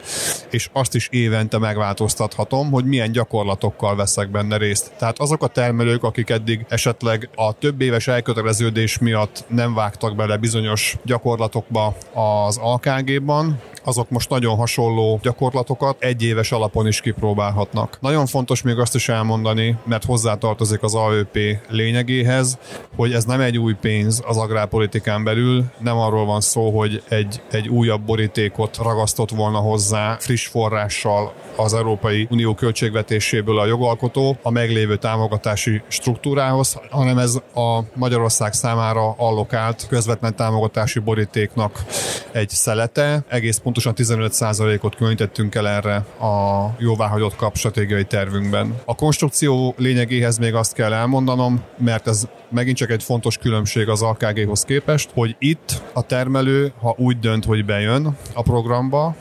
[0.51, 4.93] és azt is évente megváltoztathatom, hogy milyen gyakorlatokkal veszek benne részt.
[4.99, 10.37] Tehát azok a termelők, akik eddig esetleg a több éves elköteleződés miatt nem vágtak bele
[10.37, 17.99] bizonyos gyakorlatokba az AKG-ban, azok most nagyon hasonló gyakorlatokat egy éves alapon is kipróbálhatnak.
[18.01, 22.59] Nagyon fontos még azt is elmondani, mert hozzátartozik az AÖP lényegéhez,
[22.97, 27.43] hogy ez nem egy új pénz az agrárpolitikán belül, nem arról van szó, hogy egy,
[27.51, 34.51] egy újabb borítékot ragasztott volna hozzá friss forrással az Európai Unió költségvetéséből a jogalkotó a
[34.51, 41.85] meglévő támogatási struktúrához, hanem ez a Magyarország számára allokált közvetlen támogatási borítéknak
[42.33, 43.25] egy szelete.
[43.29, 48.81] Egész pontosan 15%-ot különítettünk el erre a jóváhagyott kap stratégiai tervünkben.
[48.85, 54.03] A konstrukció lényegéhez még azt kell elmondanom, mert ez megint csak egy fontos különbség az
[54.03, 59.15] AKG-hoz képest, hogy itt a termelő, ha úgy dönt, hogy bejön a programba,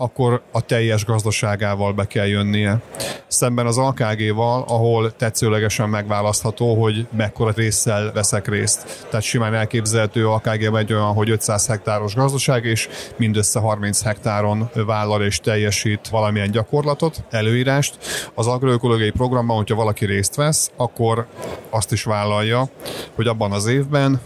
[0.00, 2.80] akkor a teljes gazdaságával be kell jönnie.
[3.26, 9.06] Szemben az AKG-val, ahol tetszőlegesen megválasztható, hogy mekkora résszel veszek részt.
[9.08, 15.22] Tehát simán elképzelhető AKG egy olyan, hogy 500 hektáros gazdaság, és mindössze 30 hektáron vállal
[15.22, 17.98] és teljesít valamilyen gyakorlatot, előírást.
[18.34, 21.26] Az agroökológiai programban, hogyha valaki részt vesz, akkor
[21.70, 22.68] azt is vállalja,
[23.14, 24.20] hogy abban az évben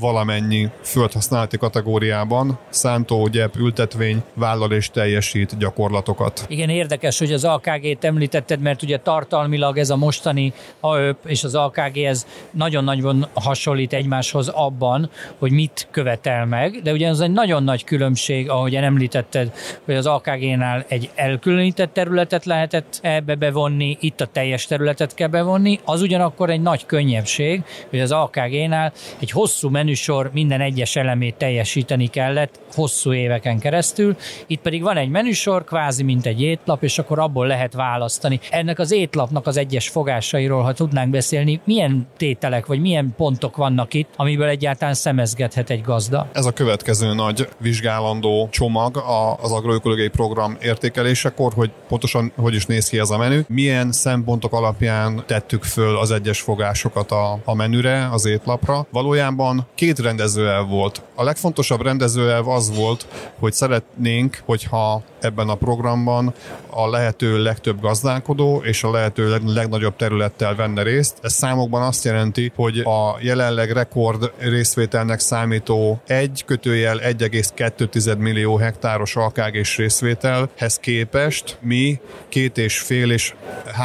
[0.00, 6.44] valamennyi földhasználati kategóriában szántó, gyep, ültetvény vállal és teljesít gyakorlatokat.
[6.48, 11.54] Igen, érdekes, hogy az AKG-t említetted, mert ugye tartalmilag ez a mostani AÖP és az
[11.54, 17.64] AKG ez nagyon-nagyon hasonlít egymáshoz abban, hogy mit követel meg, de ugye ez egy nagyon
[17.64, 19.52] nagy különbség, ahogy említetted,
[19.84, 25.80] hogy az AKG-nál egy elkülönített területet lehetett ebbe bevonni, itt a teljes területet kell bevonni,
[25.84, 31.34] az ugyanakkor egy nagy könnyebbség, hogy az AKG-nál egy hosszú menü menüsor minden egyes elemét
[31.34, 34.16] teljesíteni kellett hosszú éveken keresztül.
[34.46, 38.40] Itt pedig van egy menüsor, kvázi mint egy étlap, és akkor abból lehet választani.
[38.50, 43.94] Ennek az étlapnak az egyes fogásairól, ha tudnánk beszélni, milyen tételek vagy milyen pontok vannak
[43.94, 46.28] itt, amiből egyáltalán szemezgethet egy gazda?
[46.32, 48.96] Ez a következő nagy vizsgálandó csomag
[49.42, 54.52] az agroökológiai program értékelésekor, hogy pontosan hogy is néz ki ez a menü, milyen szempontok
[54.52, 58.86] alapján tettük föl az egyes fogásokat a, a menüre, az étlapra.
[58.90, 61.02] Valójában két rendezőelv volt.
[61.14, 63.06] A legfontosabb rendezőelv az volt,
[63.38, 66.34] hogy szeretnénk, hogyha ebben a programban
[66.70, 71.18] a lehető legtöbb gazdálkodó és a lehető legnagyobb területtel venne részt.
[71.22, 79.16] Ez számokban azt jelenti, hogy a jelenleg rekord részvételnek számító 1 kötőjel 1,2 millió hektáros
[79.16, 83.34] alkág és részvételhez képest mi két és fél és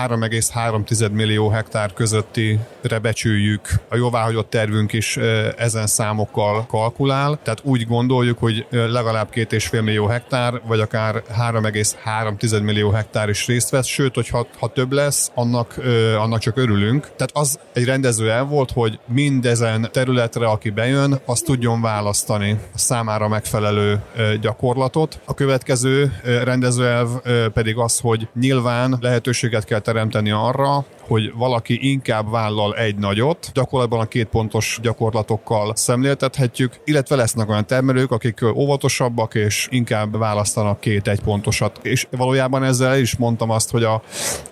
[0.08, 2.60] 3,3 millió hektár közötti
[3.02, 3.68] becsüljük.
[3.90, 5.18] A jóváhagyott tervünk is
[5.58, 11.24] ezen számokkal kalkulál, tehát úgy gondoljuk, hogy legalább két és fél millió hektár, vagy akár
[11.40, 15.76] 3,3 millió hektár is részt vesz, sőt, hogy ha, ha több lesz, annak,
[16.18, 17.04] annak csak örülünk.
[17.04, 22.78] Tehát az egy rendező el volt, hogy mindezen területre, aki bejön, az tudjon választani a
[22.78, 24.00] számára megfelelő
[24.42, 25.20] gyakorlatot.
[25.26, 27.10] A következő rendezőelv
[27.54, 34.00] pedig az, hogy nyilván lehetőséget kell teremteni arra, hogy valaki inkább vállal egy nagyot, gyakorlatban
[34.00, 41.08] a két pontos gyakorlatokkal szemléltethetjük, illetve lesznek olyan termelők, akik óvatosabbak és inkább választanak két
[41.08, 41.80] egy pontosat.
[41.82, 44.02] És valójában ezzel is mondtam azt, hogy a,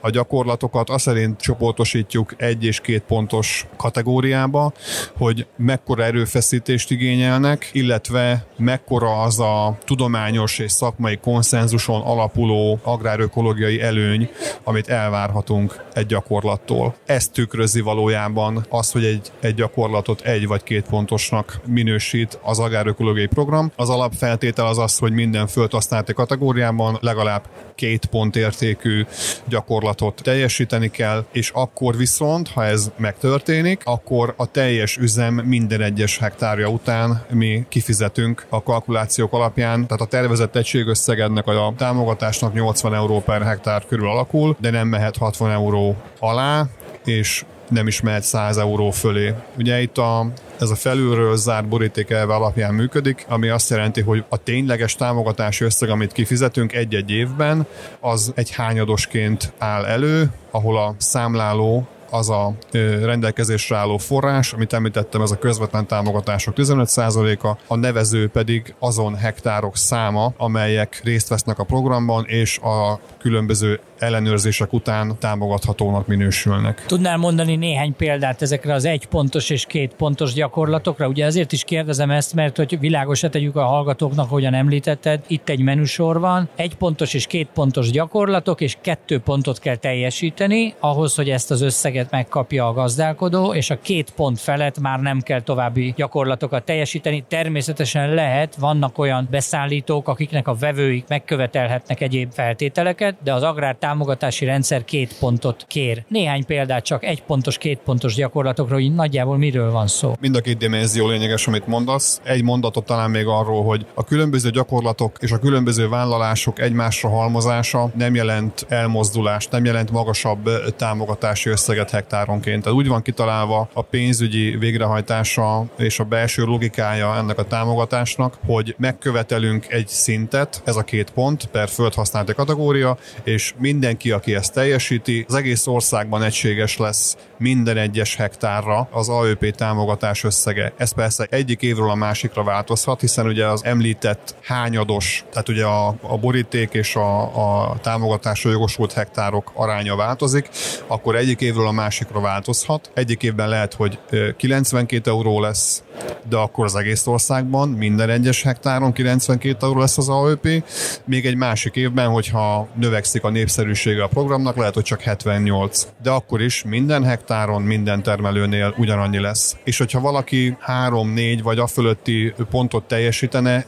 [0.01, 4.73] a gyakorlatokat azt szerint csoportosítjuk egy és két pontos kategóriába,
[5.17, 14.29] hogy mekkora erőfeszítést igényelnek, illetve mekkora az a tudományos és szakmai konszenzuson alapuló agrárökológiai előny,
[14.63, 16.95] amit elvárhatunk egy gyakorlattól.
[17.05, 22.59] Ezt tükrözi valójában az, hogy egy, egy gyakorlatot egy vagy két pont pontosnak minősít az
[22.59, 23.71] agrárökológiai program.
[23.75, 27.43] Az alapfeltétel az az, hogy minden földhasználati kategóriában legalább
[27.75, 29.05] két pont értékű
[29.47, 36.17] gyakorlatot teljesíteni kell, és akkor viszont, ha ez megtörténik, akkor a teljes üzem minden egyes
[36.17, 43.19] hektárja után mi kifizetünk a kalkulációk alapján, tehát a tervezett egységösszegednek a támogatásnak 80 euró
[43.19, 46.65] per hektár körül alakul, de nem mehet 60 euró alá,
[47.05, 49.33] és nem is mehet 100 euró fölé.
[49.57, 50.27] Ugye itt a,
[50.59, 55.63] ez a felülről zárt boríték elve alapján működik, ami azt jelenti, hogy a tényleges támogatási
[55.63, 57.65] összeg, amit kifizetünk egy-egy évben,
[57.99, 62.53] az egy hányadosként áll elő, ahol a számláló az a
[63.01, 69.77] rendelkezésre álló forrás, amit említettem, ez a közvetlen támogatások 15%-a, a nevező pedig azon hektárok
[69.77, 76.85] száma, amelyek részt vesznek a programban, és a különböző ellenőrzések után támogathatónak minősülnek.
[76.85, 81.07] Tudnál mondani néhány példát ezekre az egy pontos és két pontos gyakorlatokra?
[81.07, 85.59] Ugye azért is kérdezem ezt, mert hogy világosra tegyük a hallgatóknak, hogyan említetted, itt egy
[85.59, 91.29] menüsor van, egy pontos és két pontos gyakorlatok, és kettő pontot kell teljesíteni, ahhoz, hogy
[91.29, 95.93] ezt az összeget megkapja a gazdálkodó, és a két pont felett már nem kell további
[95.97, 97.23] gyakorlatokat teljesíteni.
[97.27, 104.45] Természetesen lehet, vannak olyan beszállítók, akiknek a vevőik megkövetelhetnek egyéb feltételeket, de az agrár támogatási
[104.45, 106.03] rendszer két pontot kér.
[106.07, 110.13] Néhány példát csak egy pontos, két pontos gyakorlatokról, hogy nagyjából miről van szó.
[110.19, 112.21] Mind a két dimenzió lényeges, amit mondasz.
[112.23, 117.91] Egy mondatot talán még arról, hogy a különböző gyakorlatok és a különböző vállalások egymásra halmozása
[117.95, 122.63] nem jelent elmozdulást, nem jelent magasabb támogatási összeget hektáronként.
[122.63, 128.75] Tehát úgy van kitalálva a pénzügyi végrehajtása és a belső logikája ennek a támogatásnak, hogy
[128.77, 134.53] megkövetelünk egy szintet, ez a két pont per földhasználati kategória, és mind mindenki, aki ezt
[134.53, 140.73] teljesíti, az egész országban egységes lesz minden egyes hektárra az AÖP támogatás összege.
[140.77, 145.87] Ez persze egyik évről a másikra változhat, hiszen ugye az említett hányados, tehát ugye a,
[146.01, 147.21] a boríték és a,
[147.69, 150.49] a támogatásra jogosult hektárok aránya változik,
[150.87, 152.91] akkor egyik évről a másikra változhat.
[152.93, 153.99] Egyik évben lehet, hogy
[154.37, 155.83] 92 euró lesz,
[156.29, 160.63] de akkor az egész országban minden egyes hektáron 92 euró lesz az AÖP,
[161.05, 165.87] még egy másik évben, hogyha növekszik a népszerűsége a programnak, lehet, hogy csak 78.
[166.03, 169.57] De akkor is minden hektáron, minden termelőnél ugyanannyi lesz.
[169.63, 173.65] És hogyha valaki 3-4 vagy a fölötti pontot teljesítene,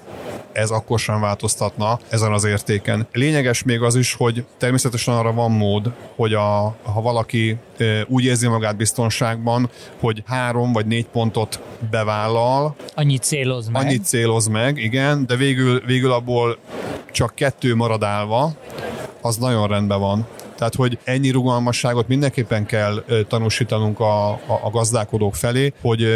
[0.56, 3.08] ez akkor sem változtatna ezen az értéken.
[3.12, 7.58] Lényeges még az is, hogy természetesen arra van mód, hogy a, ha valaki
[8.08, 11.60] úgy érzi magát biztonságban, hogy három vagy négy pontot
[11.92, 12.76] bevállal.
[12.94, 13.86] Annyit céloz meg.
[13.86, 16.58] Annyit céloz meg, igen, de végül, végül abból
[17.12, 18.54] csak kettő marad állva,
[19.22, 20.28] az nagyon rendben van.
[20.58, 26.08] Tehát, hogy ennyi rugalmasságot mindenképpen kell tanúsítanunk a, a, gazdálkodók felé, hogy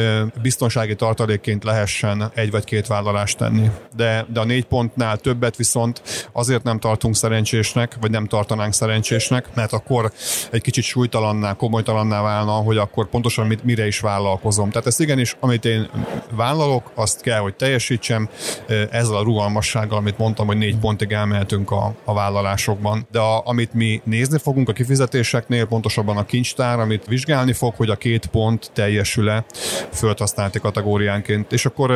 [0.41, 3.69] biztonsági tartalékként lehessen egy vagy két vállalást tenni.
[3.95, 9.47] De, de a négy pontnál többet viszont azért nem tartunk szerencsésnek, vagy nem tartanánk szerencsésnek,
[9.53, 10.11] mert akkor
[10.51, 14.69] egy kicsit súlytalanná, komolytalanná válna, hogy akkor pontosan mit, mire is vállalkozom.
[14.69, 15.89] Tehát ezt igenis, amit én
[16.31, 18.29] vállalok, azt kell, hogy teljesítsem
[18.91, 23.07] ezzel a rugalmassággal, amit mondtam, hogy négy pontig elmehetünk a, a vállalásokban.
[23.11, 27.73] De a, amit mi néz nézni fogunk a kifizetéseknél, pontosabban a kincstár, amit vizsgálni fog,
[27.75, 29.45] hogy a két pont teljesül-e
[29.93, 31.51] földhasználati kategóriánként.
[31.51, 31.91] És akkor,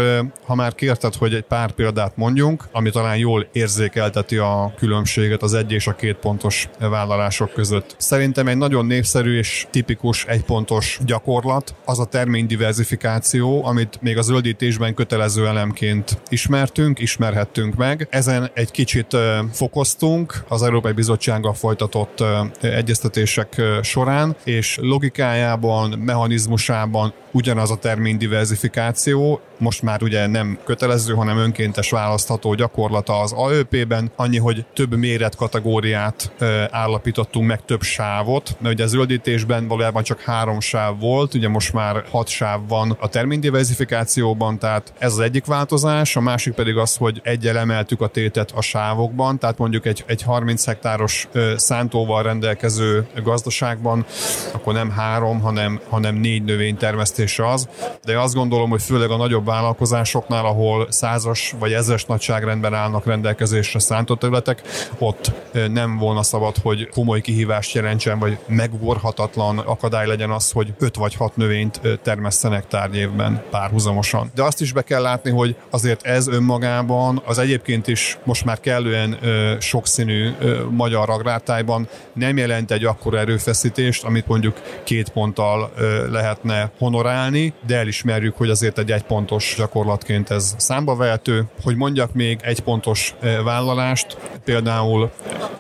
[0.45, 5.53] ha már kérted, hogy egy pár példát mondjunk, ami talán jól érzékelteti a különbséget az
[5.53, 7.95] egy és a két pontos vállalások között.
[7.97, 14.93] Szerintem egy nagyon népszerű és tipikus egypontos gyakorlat az a terménydiversifikáció, amit még a zöldítésben
[14.93, 18.07] kötelező elemként ismertünk, ismerhettünk meg.
[18.09, 19.17] Ezen egy kicsit
[19.51, 22.22] fokoztunk az Európai Bizottsággal folytatott
[22.61, 31.37] egyeztetések során, és logikájában, mechanizmusában ugyanaz a termin diversifikáció, most már ugye nem kötelező, hanem
[31.37, 36.31] önkéntes választható gyakorlata az AÖP-ben, annyi, hogy több méretkategóriát
[36.69, 41.73] állapítottunk meg, több sávot, mert ugye a zöldítésben valójában csak három sáv volt, ugye most
[41.73, 46.77] már hat sáv van a termin diversifikációban, tehát ez az egyik változás, a másik pedig
[46.77, 52.12] az, hogy egyel emeltük a tétet a sávokban, tehát mondjuk egy, egy 30 hektáros szántóval
[52.21, 54.05] rendelkező gazdaságban,
[54.51, 57.67] akkor nem három, hanem, hanem négy növény termesztése az,
[58.03, 63.79] de azt gondolom, hogy főleg a nagyobb vállalkozásoknál, ahol százas vagy ezres nagyságrendben állnak rendelkezésre
[63.79, 64.61] szántott területek,
[64.97, 65.31] ott
[65.71, 71.15] nem volna szabad, hogy komoly kihívást jelentsen, vagy megugorhatatlan akadály legyen az, hogy 5 vagy
[71.15, 74.31] 6 növényt termesztenek tárgyévben párhuzamosan.
[74.35, 78.59] De azt is be kell látni, hogy azért ez önmagában az egyébként is most már
[78.59, 79.17] kellően
[79.59, 80.31] sokszínű
[80.69, 85.71] magyar agrártájban nem jelent egy akkora erőfeszítést, amit mondjuk két ponttal
[86.11, 91.45] lehetne honorálni, de elismerjük, hogy azért egy egypontos gyakorlatként ez számba vehető.
[91.63, 95.11] Hogy mondjak még egy pontos vállalást, például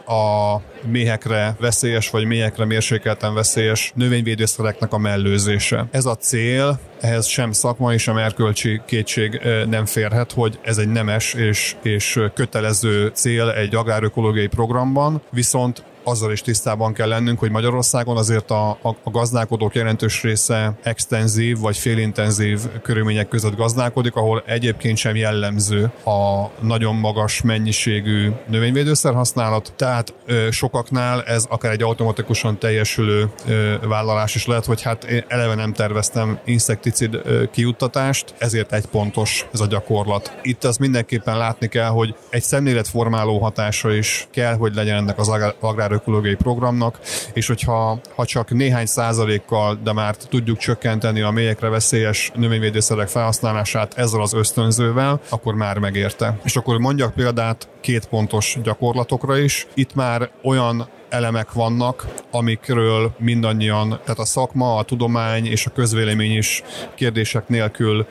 [0.05, 0.55] a
[0.87, 5.87] méhekre veszélyes vagy méhekre mérsékelten veszélyes növényvédőszereknek a mellőzése.
[5.91, 11.33] Ez a cél, ehhez sem szakmai, sem erkölcsi kétség nem férhet, hogy ez egy nemes
[11.33, 18.17] és, és kötelező cél egy agrárökológiai programban, viszont azzal is tisztában kell lennünk, hogy Magyarországon
[18.17, 24.97] azért a, a, a gazdálkodók jelentős része extenzív vagy félintenzív körülmények között gazdálkodik, ahol egyébként
[24.97, 32.57] sem jellemző a nagyon magas mennyiségű növényvédőszer használat, tehát ö, sokaknál ez akár egy automatikusan
[32.57, 38.73] teljesülő ö, vállalás is lehet, hogy hát én eleve nem terveztem inszekticid ö, kiuttatást, ezért
[38.73, 40.37] egy pontos ez a gyakorlat.
[40.41, 45.29] Itt az mindenképpen látni kell, hogy egy szemléletformáló hatása is kell, hogy legyen ennek az
[45.29, 46.99] agrár agrárökológiai programnak,
[47.33, 53.93] és hogyha ha csak néhány százalékkal, de már tudjuk csökkenteni a mélyekre veszélyes növényvédőszerek felhasználását
[53.97, 56.39] ezzel az ösztönzővel, akkor már megérte.
[56.43, 59.67] És akkor mondjak példát két pontos gyakorlatokra is.
[59.73, 66.37] Itt már olyan elemek vannak, amikről mindannyian, tehát a szakma, a tudomány és a közvélemény
[66.37, 66.63] is
[66.95, 68.07] kérdések nélkül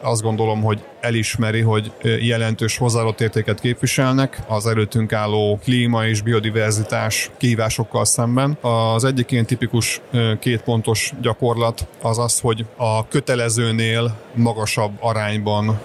[0.00, 7.30] azt gondolom, hogy elismeri, hogy jelentős hozzáadott értéket képviselnek az előttünk álló klíma és biodiverzitás
[7.36, 8.58] kihívásokkal szemben.
[8.60, 10.00] Az egyik ilyen tipikus
[10.38, 15.80] kétpontos gyakorlat az az, hogy a kötelezőnél magasabb arányban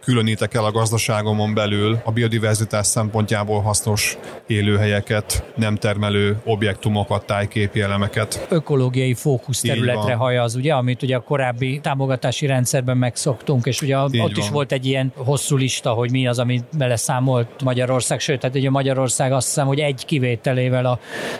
[0.00, 8.46] különítek el a gazdaságomon belül a biodiverzitás szempontjából hasznos élőhelyeket, nem termelő objektumokat, tájképi elemeket.
[8.48, 14.02] Ökológiai fókusz területre hajaz, ugye, amit ugye a korábbi támogatási rendszerben megszoktunk, és ugye Így
[14.02, 14.30] ott van.
[14.36, 18.70] is volt egy ilyen hosszú lista, hogy mi az, amit beleszámolt Magyarország, sőt, tehát ugye
[18.70, 20.98] Magyarország azt hiszem, hogy egy kivételével a,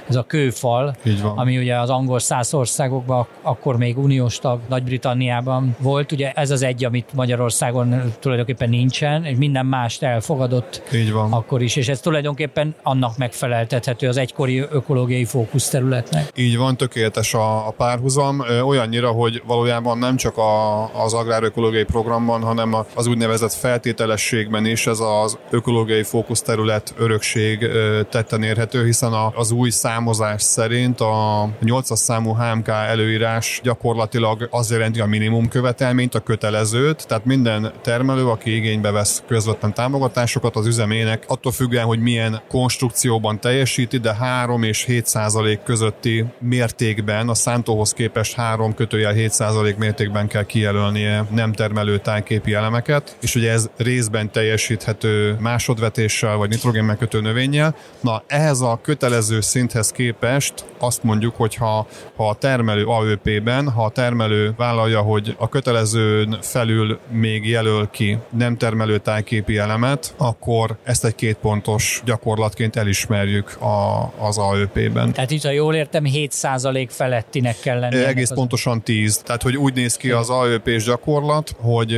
[0.09, 0.97] ez a kőfal,
[1.35, 6.63] ami ugye az angol száz országokban akkor még uniós tag Nagy-Britanniában volt, ugye ez az
[6.63, 11.33] egy, amit Magyarországon tulajdonképpen nincsen, és minden mást elfogadott Így van.
[11.33, 16.33] akkor is, és ez tulajdonképpen annak megfeleltethető az egykori ökológiai fókuszterületnek.
[16.37, 22.43] Így van, tökéletes a, a párhuzam, olyannyira, hogy valójában nem csak a, az agrárökológiai programban,
[22.43, 27.69] hanem az úgynevezett feltételességben is ez az ökológiai fókuszterület örökség
[28.11, 35.01] tetten érhető, hiszen az új számozás szerint a 8-as számú HMK előírás gyakorlatilag az jelenti
[35.01, 41.25] a minimum követelményt, a kötelezőt, tehát minden termelő aki igénybe vesz közvetlen támogatásokat az üzemének,
[41.27, 47.93] attól függően, hogy milyen konstrukcióban teljesíti, de 3 és 7 százalék közötti mértékben, a szántóhoz
[47.93, 53.69] képest 3 kötőjel 7 százalék mértékben kell kijelölnie nem termelő tájképi elemeket, és ugye ez
[53.77, 57.75] részben teljesíthető másodvetéssel vagy nitrogén megkötő növényel.
[58.01, 63.85] Na, ehhez a kötelező szinthez képest azt mondjuk, hogy ha, ha a termelő AÖP-ben, ha
[63.85, 70.77] a termelő vállalja, hogy a kötelezőn felül még jelöl ki nem termelő tájképi elemet, akkor
[70.83, 75.13] ezt egy kétpontos gyakorlatként elismerjük a, az AÖP-ben.
[75.13, 78.05] Tehát itt, ha jól értem, 7% felettinek kell lenni.
[78.05, 79.19] Egész pontosan 10.
[79.19, 81.95] Tehát, hogy úgy néz ki az AÖP-s gyakorlat, hogy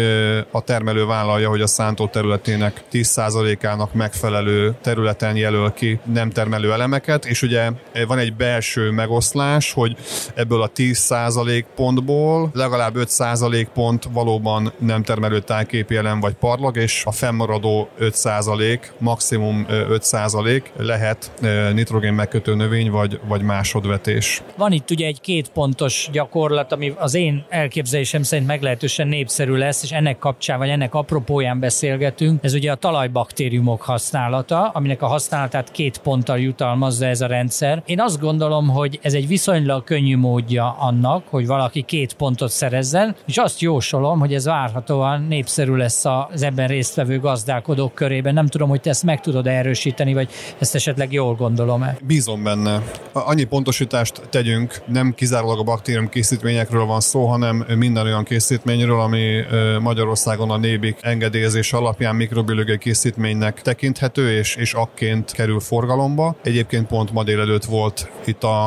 [0.51, 7.25] a termelő vállalja, hogy a szántó területének 10%-ának megfelelő területen jelöl ki nem termelő elemeket,
[7.25, 7.71] és ugye
[8.07, 9.97] van egy belső megoszlás, hogy
[10.35, 17.03] ebből a 10% pontból legalább 5% pont valóban nem termelő tájképi elem vagy parlag, és
[17.05, 21.31] a fennmaradó 5%, maximum 5% lehet
[21.73, 24.43] nitrogén megkötő növény, vagy, vagy másodvetés.
[24.57, 29.83] Van itt ugye egy két pontos gyakorlat, ami az én elképzelésem szerint meglehetősen népszerű lesz,
[29.83, 32.45] és ennek kapcsán, vagy ennek apropóján beszélgetünk.
[32.45, 37.83] Ez ugye a talajbaktériumok használata, aminek a használatát két ponttal jutalmazza ez a rendszer.
[37.87, 43.17] Én azt gondolom, hogy ez egy viszonylag könnyű módja annak, hogy valaki két pontot szerezzen,
[43.27, 48.35] és azt jósolom, hogy ez várhatóan népszerű lesz az ebben résztvevő gazdálkodók körében.
[48.35, 51.97] Nem tudom, hogy te ezt meg tudod erősíteni, vagy ezt esetleg jól gondolom-e?
[52.07, 52.83] Bízom benne.
[53.13, 59.41] Annyi pontosítást tegyünk, nem kizárólag a baktérium készítményekről van szó, hanem minden olyan készítményről, ami
[59.81, 66.37] Magyarországon a nébik engedélyezés alapján mikrobiológiai készítménynek tekinthető, és, és akként kerül forgalomba.
[66.43, 68.67] Egyébként pont ma délelőtt volt itt a,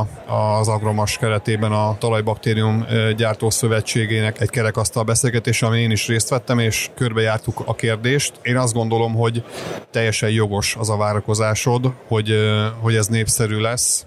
[0.59, 2.86] az Agromas keretében a Talajbaktérium
[3.17, 8.34] Gyártó Szövetségének egy kerekasztal beszélgetés, ami én is részt vettem, és körbejártuk a kérdést.
[8.41, 9.43] Én azt gondolom, hogy
[9.91, 12.36] teljesen jogos az a várakozásod, hogy,
[12.79, 14.05] hogy ez népszerű lesz,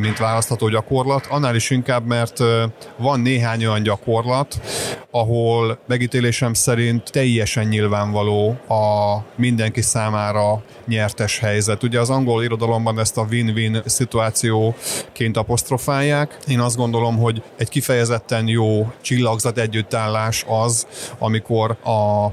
[0.00, 2.38] mint választható gyakorlat, annál is inkább, mert
[2.96, 4.60] van néhány olyan gyakorlat,
[5.10, 11.82] ahol megítélésem szerint teljesen nyilvánvaló a mindenki számára nyertes helyzet.
[11.82, 16.38] Ugye az angol irodalomban ezt a win-win szituációként apostrofálják.
[16.48, 20.86] Én azt gondolom, hogy egy kifejezetten jó csillagzat együttállás az,
[21.18, 22.28] amikor a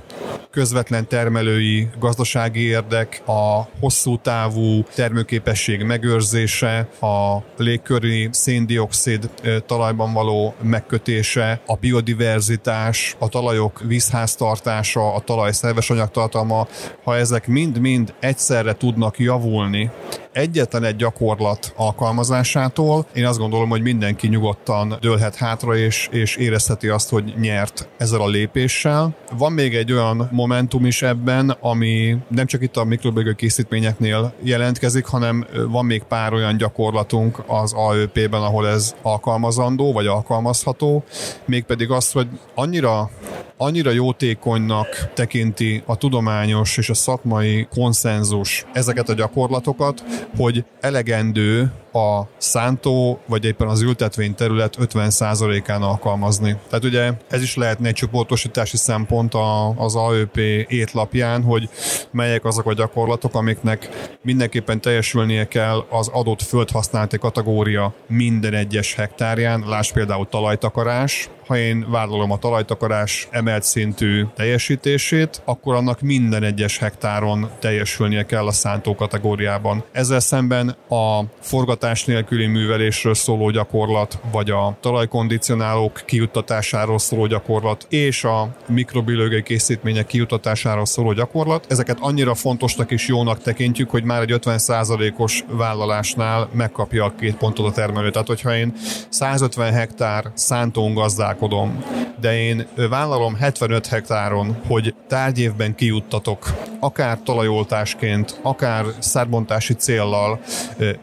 [0.52, 7.27] közvetlen termelői gazdasági érdek, a hosszú távú termőképesség megőrzése, a
[7.58, 9.30] légköri széndiokszid
[9.66, 16.68] talajban való megkötése, a biodiverzitás, a talajok vízháztartása, a talaj szerves anyagtartalma,
[17.04, 19.92] ha ezek mind-mind egyszerre tudnak javulni,
[20.38, 26.88] egyetlen egy gyakorlat alkalmazásától, én azt gondolom, hogy mindenki nyugodtan dőlhet hátra, és, és érezheti
[26.88, 29.16] azt, hogy nyert ezzel a lépéssel.
[29.38, 35.06] Van még egy olyan momentum is ebben, ami nem csak itt a mikrobiológiai készítményeknél jelentkezik,
[35.06, 41.04] hanem van még pár olyan gyakorlatunk az AÖP-ben, ahol ez alkalmazandó, vagy alkalmazható,
[41.46, 43.10] mégpedig az, hogy annyira
[43.58, 50.04] annyira jótékonynak tekinti a tudományos és a szakmai konszenzus ezeket a gyakorlatokat,
[50.38, 56.58] hogy elegendő a szántó, vagy éppen az ültetvény terület 50%-án alkalmazni.
[56.70, 59.34] Tehát ugye ez is lehetne egy csoportosítási szempont
[59.76, 61.70] az AÖP étlapján, hogy
[62.12, 63.90] melyek azok a gyakorlatok, amiknek
[64.22, 71.86] mindenképpen teljesülnie kell az adott földhasználati kategória minden egyes hektárján, láss például talajtakarás, ha én
[71.90, 78.96] vállalom a talajtakarás emelt szintű teljesítését, akkor annak minden egyes hektáron teljesülnie kell a szántó
[78.96, 79.84] kategóriában.
[79.92, 88.24] Ezzel szemben a forgatás nélküli művelésről szóló gyakorlat, vagy a talajkondicionálók kiuttatásáról szóló gyakorlat, és
[88.24, 94.34] a mikrobiológiai készítmények kiuttatásáról szóló gyakorlat, ezeket annyira fontosnak és jónak tekintjük, hogy már egy
[94.34, 98.10] 50%-os vállalásnál megkapja a két pontot a termelő.
[98.12, 98.74] Tehát, hogyha én
[99.10, 101.84] 150 hektár szántón gazdák gazdálkodom,
[102.20, 110.40] de én vállalom 75 hektáron, hogy tárgyévben kiuttatok, akár talajoltásként, akár szárbontási céllal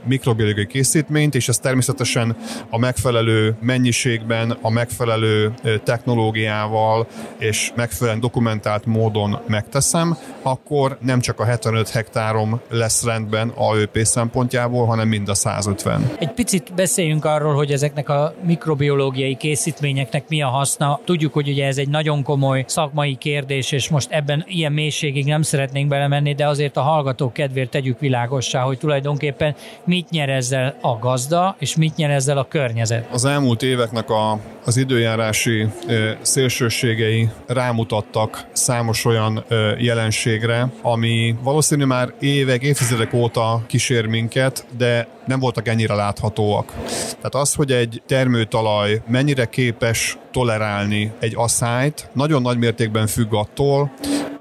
[0.04, 2.36] mikrobiológiai készítményt, és ezt természetesen
[2.70, 5.54] a megfelelő mennyiségben, a megfelelő
[5.84, 7.06] technológiával
[7.38, 14.86] és megfelelően dokumentált módon megteszem, akkor nem csak a 75 hektárom lesz rendben AÖP szempontjából,
[14.86, 16.10] hanem mind a 150.
[16.18, 21.00] Egy picit beszéljünk arról, hogy ezeknek a mikrobiológiai készítményeknek ennek mi a haszna.
[21.04, 25.42] Tudjuk, hogy ugye ez egy nagyon komoly szakmai kérdés, és most ebben ilyen mélységig nem
[25.42, 29.54] szeretnénk belemenni, de azért a hallgatók kedvéért tegyük világossá, hogy tulajdonképpen
[29.84, 33.08] mit nyer ezzel a gazda, és mit nyer ezzel a környezet.
[33.12, 42.12] Az elmúlt éveknek a, az időjárási ö, szélsőségei rámutattak számos ö, jelenségre, ami valószínű már
[42.20, 46.72] évek, évtizedek óta kísér minket, de nem voltak ennyire láthatóak.
[47.06, 53.92] Tehát az, hogy egy termőtalaj mennyire képes tolerálni egy asszályt, nagyon nagy mértékben függ attól,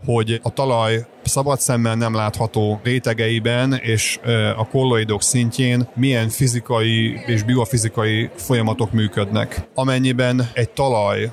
[0.06, 4.20] hogy a talaj szabad szemmel nem látható rétegeiben és
[4.58, 9.68] a kolloidok szintjén milyen fizikai és biofizikai folyamatok működnek.
[9.76, 11.32] Amennyiben egy talaj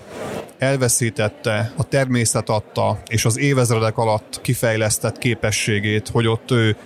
[0.60, 6.76] elveszítette a természet adta és az évezredek alatt kifejlesztett képességét, hogy ott ő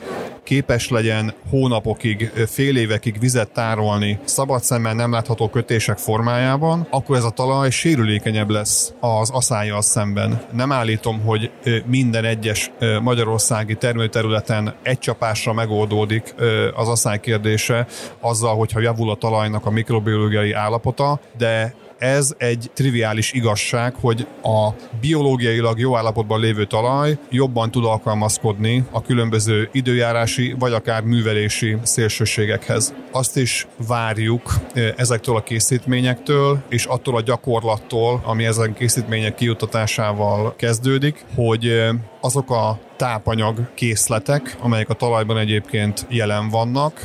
[0.43, 7.25] képes legyen hónapokig, fél évekig vizet tárolni szabad szemmel nem látható kötések formájában, akkor ez
[7.25, 10.43] a talaj sérülékenyebb lesz az aszályjal szemben.
[10.53, 11.51] Nem állítom, hogy
[11.87, 12.71] minden egyes
[13.03, 16.35] magyarországi termőterületen egy csapásra megoldódik
[16.75, 17.87] az asszály kérdése
[18.21, 24.69] azzal, hogyha javul a talajnak a mikrobiológiai állapota, de ez egy triviális igazság, hogy a
[25.01, 32.95] biológiailag jó állapotban lévő talaj jobban tud alkalmazkodni a különböző időjárási vagy akár művelési szélsőségekhez.
[33.13, 34.55] Azt is várjuk
[34.97, 41.91] ezektől a készítményektől, és attól a gyakorlattól, ami ezen készítmények kiutatásával kezdődik, hogy
[42.21, 47.01] azok a tápanyag készletek, amelyek a talajban egyébként jelen vannak,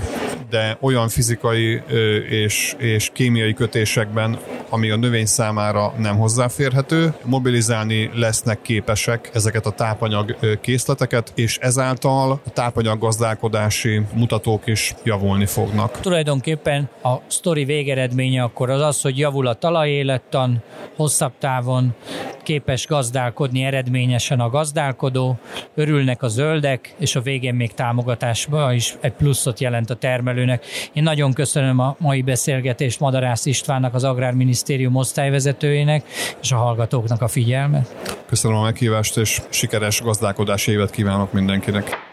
[0.49, 1.81] de olyan fizikai
[2.29, 9.71] és, és kémiai kötésekben, ami a növény számára nem hozzáférhető, mobilizálni lesznek képesek ezeket a
[9.71, 15.99] tápanyag készleteket, és ezáltal a tápanyag gazdálkodási mutatók is javulni fognak.
[15.99, 20.63] Tulajdonképpen a sztori végeredménye akkor az az, hogy javul a talajélettan,
[20.95, 21.95] hosszabb távon
[22.49, 25.39] képes gazdálkodni eredményesen a gazdálkodó,
[25.75, 30.65] örülnek a zöldek, és a végén még támogatásba is egy pluszot jelent a termelőnek.
[30.93, 36.03] Én nagyon köszönöm a mai beszélgetést Madarász Istvánnak, az Agrárminisztérium osztályvezetőjének,
[36.41, 37.95] és a hallgatóknak a figyelmet.
[38.25, 42.07] Köszönöm a meghívást, és sikeres gazdálkodási évet kívánok mindenkinek.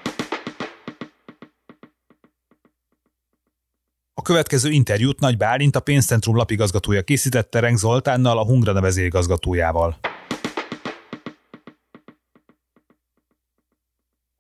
[4.26, 9.97] következő interjút Nagy Bálint a pénzcentrum lapigazgatója készítette Renk Zoltánnal, a Hungrana vezérigazgatójával.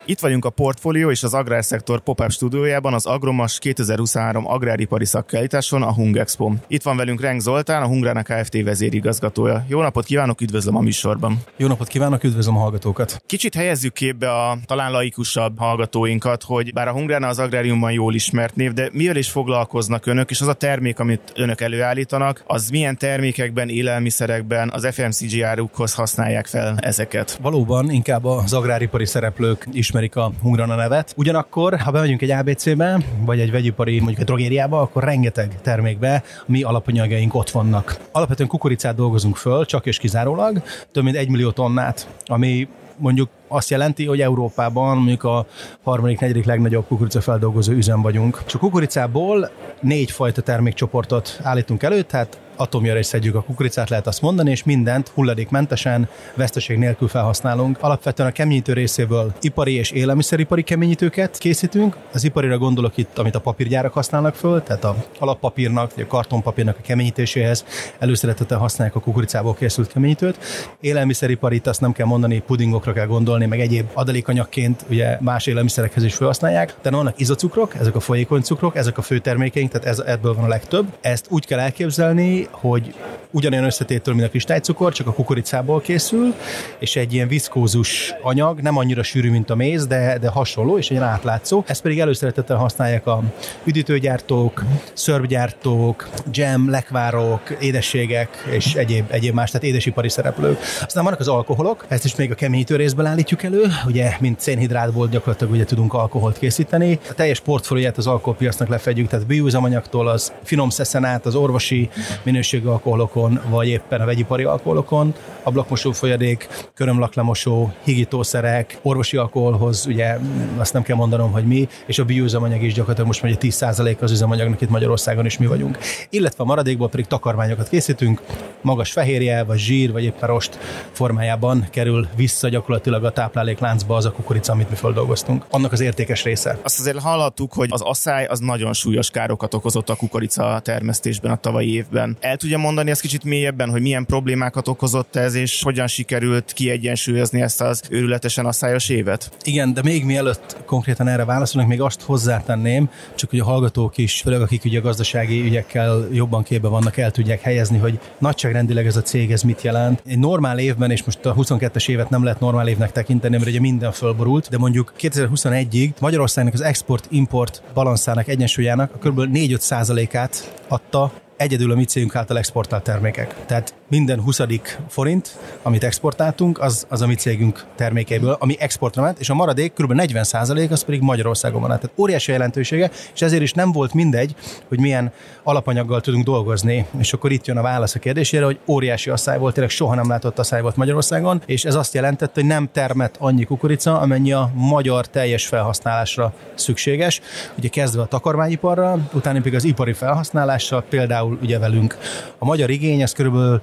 [0.08, 5.92] Itt vagyunk a Portfolio és az Agrárszektor pop-up stúdiójában az Agromas 2023 agráripari szakkerításon, a
[5.92, 6.52] Hung Expo.
[6.66, 8.62] Itt van velünk Renk Zoltán, a Hungrána Kft.
[8.62, 9.64] vezérigazgatója.
[9.68, 11.38] Jó napot kívánok, üdvözlöm a műsorban.
[11.56, 13.22] Jó napot kívánok, üdvözlöm a hallgatókat.
[13.26, 18.56] Kicsit helyezzük képbe a talán laikusabb hallgatóinkat, hogy bár a Hungrána az agráriumban jól ismert
[18.56, 22.98] név, de mivel is foglalkoznak önök, és az a termék, amit önök előállítanak, az milyen
[22.98, 27.38] termékekben, élelmiszerekben, az FMCG árukhoz használják fel ezeket?
[27.42, 31.14] Valóban inkább az agráripari szereplők is ismerik a Hungrana nevet.
[31.16, 36.62] Ugyanakkor, ha bemegyünk egy ABC-be, vagy egy vegyipari, mondjuk egy drogériába, akkor rengeteg termékbe mi
[36.62, 37.98] alapanyagaink ott vannak.
[38.12, 43.70] Alapvetően kukoricát dolgozunk föl, csak és kizárólag, több mint egy millió tonnát, ami mondjuk azt
[43.70, 45.46] jelenti, hogy Európában mondjuk a
[45.82, 48.42] harmadik, negyedik legnagyobb kukoricafeldolgozó üzem vagyunk.
[48.46, 54.06] És a kukoricából négy fajta termékcsoportot állítunk elő, tehát atomjára is szedjük a kukoricát, lehet
[54.06, 57.78] azt mondani, és mindent hulladékmentesen, veszteség nélkül felhasználunk.
[57.80, 61.96] Alapvetően a keményítő részéből ipari és élelmiszeripari keményítőket készítünk.
[62.12, 66.76] Az iparira gondolok itt, amit a papírgyárak használnak föl, tehát a alappapírnak, vagy a kartonpapírnak
[66.78, 67.64] a keményítéséhez
[67.98, 70.38] előszeretettel használják a kukoricából készült keményítőt.
[70.80, 76.14] Élelmiszeriparit azt nem kell mondani, pudingokra kell gondolni, meg egyéb adalékanyagként ugye más élelmiszerekhez is
[76.14, 76.74] felhasználják.
[76.82, 80.44] De vannak izocukrok, ezek a folyékony cukrok, ezek a fő termékeink, tehát ez, ebből van
[80.44, 80.86] a legtöbb.
[81.00, 82.94] Ezt úgy kell elképzelni, hogy
[83.30, 86.34] ugyanolyan összetétől, mint a kristálycukor, csak a kukoricából készül,
[86.78, 90.90] és egy ilyen viszkózus anyag, nem annyira sűrű, mint a méz, de, de hasonló, és
[90.90, 91.62] egy átlátszó.
[91.66, 93.22] Ezt pedig előszeretettel használják a
[93.64, 100.58] üdítőgyártók, szörbgyártók, jam, lekvárok, édességek és egyéb, egyéb más, tehát édesipari szereplők.
[100.82, 105.08] Aztán vannak az alkoholok, ezt is még a keményítő részből állítjuk elő, ugye, mint szénhidrátból
[105.08, 106.98] gyakorlatilag ugye tudunk alkoholt készíteni.
[107.10, 111.88] A teljes portfólióját az alkoholpiacnak lefedjük, tehát bioüzemanyagtól az finom szeszenát, az orvosi
[112.22, 120.18] minőségű alkoholokon, vagy éppen a vegyipari alkoholokon, ablakmosó folyadék, körömlaklemosó, higítószerek, orvosi alkoholhoz, ugye
[120.56, 124.10] azt nem kell mondanom, hogy mi, és a bioüzemanyag is gyakorlatilag most mondja 10% az
[124.10, 125.78] üzemanyagnak itt Magyarországon is mi vagyunk.
[126.10, 128.22] Illetve a maradékból pedig takarmányokat készítünk,
[128.60, 130.58] magas fehérje, vagy zsír, vagy éppen rost
[130.92, 135.44] formájában kerül vissza gyakorlatilag a táplálékláncba az a kukorica, amit mi földolgoztunk.
[135.50, 136.58] Annak az értékes része.
[136.62, 141.36] Azt azért hallottuk, hogy az asszály az nagyon súlyos károkat okozott a kukorica termesztésben a
[141.36, 142.16] tavalyi évben.
[142.26, 147.40] El tudja mondani ezt kicsit mélyebben, hogy milyen problémákat okozott ez, és hogyan sikerült kiegyensúlyozni
[147.40, 149.30] ezt az őrületesen asszályos évet?
[149.44, 154.20] Igen, de még mielőtt konkrétan erre válaszolnak, még azt hozzátenném, csak hogy a hallgatók is,
[154.20, 159.02] főleg akik ugye gazdasági ügyekkel jobban képbe vannak, el tudják helyezni, hogy nagyságrendileg ez a
[159.02, 160.02] cég ez mit jelent.
[160.06, 163.60] Egy normál évben, és most a 22-es évet nem lehet normál évnek tekinteni, mert ugye
[163.60, 169.20] minden fölborult, de mondjuk 2021-ig Magyarországnak az export-import balanszának egyensúlyának a kb.
[169.32, 173.44] 4-5 át adta egyedül a mi cégünk által exportált termékek.
[173.46, 174.40] Tehát minden 20.
[174.88, 179.72] forint, amit exportáltunk, az, az a mi cégünk termékeiből, ami exportra ment, és a maradék
[179.72, 179.92] kb.
[179.92, 180.24] 40
[180.70, 181.70] az pedig Magyarországon van.
[181.70, 184.34] Tehát óriási jelentősége, és ezért is nem volt mindegy,
[184.68, 185.12] hogy milyen
[185.42, 186.86] alapanyaggal tudunk dolgozni.
[186.98, 190.08] És akkor itt jön a válasz a kérdésére, hogy óriási asszály volt, tényleg soha nem
[190.08, 194.50] látott asszály volt Magyarországon, és ez azt jelentette, hogy nem termett annyi kukorica, amennyi a
[194.54, 197.20] magyar teljes felhasználásra szükséges.
[197.58, 201.98] Ugye kezdve a takarmányiparral, utána pedig az ipari felhasználással, például ugye velünk.
[202.38, 203.62] A magyar igény az körülbelül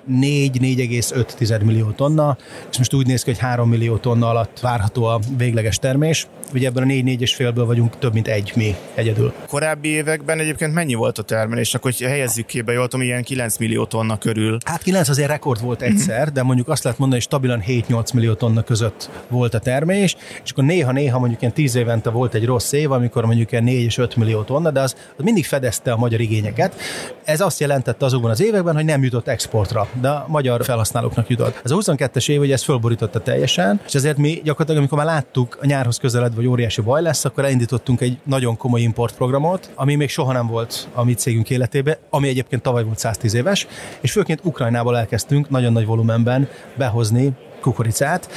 [0.09, 2.37] 4-4,5 millió tonna,
[2.71, 6.27] és most úgy néz ki, hogy 3 millió tonna alatt várható a végleges termés.
[6.53, 9.33] Ugye ebben a 4 félből vagyunk több mint egy mi egyedül.
[9.47, 11.73] Korábbi években egyébként mennyi volt a termelés?
[11.73, 14.57] Akkor hogy helyezzük képbe, jól tudom, ilyen 9 millió tonna körül.
[14.65, 18.33] Hát 9 azért rekord volt egyszer, de mondjuk azt lehet mondani, hogy stabilan 7-8 millió
[18.33, 22.71] tonna között volt a termés, és akkor néha-néha mondjuk ilyen 10 évente volt egy rossz
[22.71, 25.97] év, amikor mondjuk ilyen 4 és 5 millió tonna, de az, az mindig fedezte a
[25.97, 26.75] magyar igényeket.
[27.23, 31.61] Ez azt jelentette azokban az években, hogy nem jutott exportra de a magyar felhasználóknak jutott.
[31.63, 35.57] Ez a 22-es év, hogy ez fölborította teljesen, és ezért mi gyakorlatilag, amikor már láttuk
[35.61, 40.09] a nyárhoz közeledve, hogy óriási baj lesz, akkor elindítottunk egy nagyon komoly importprogramot, ami még
[40.09, 43.67] soha nem volt a mi cégünk életében, ami egyébként tavaly volt 110 éves,
[44.01, 47.31] és főként Ukrajnából elkezdtünk nagyon nagy volumenben behozni
[47.61, 48.29] kukoricát,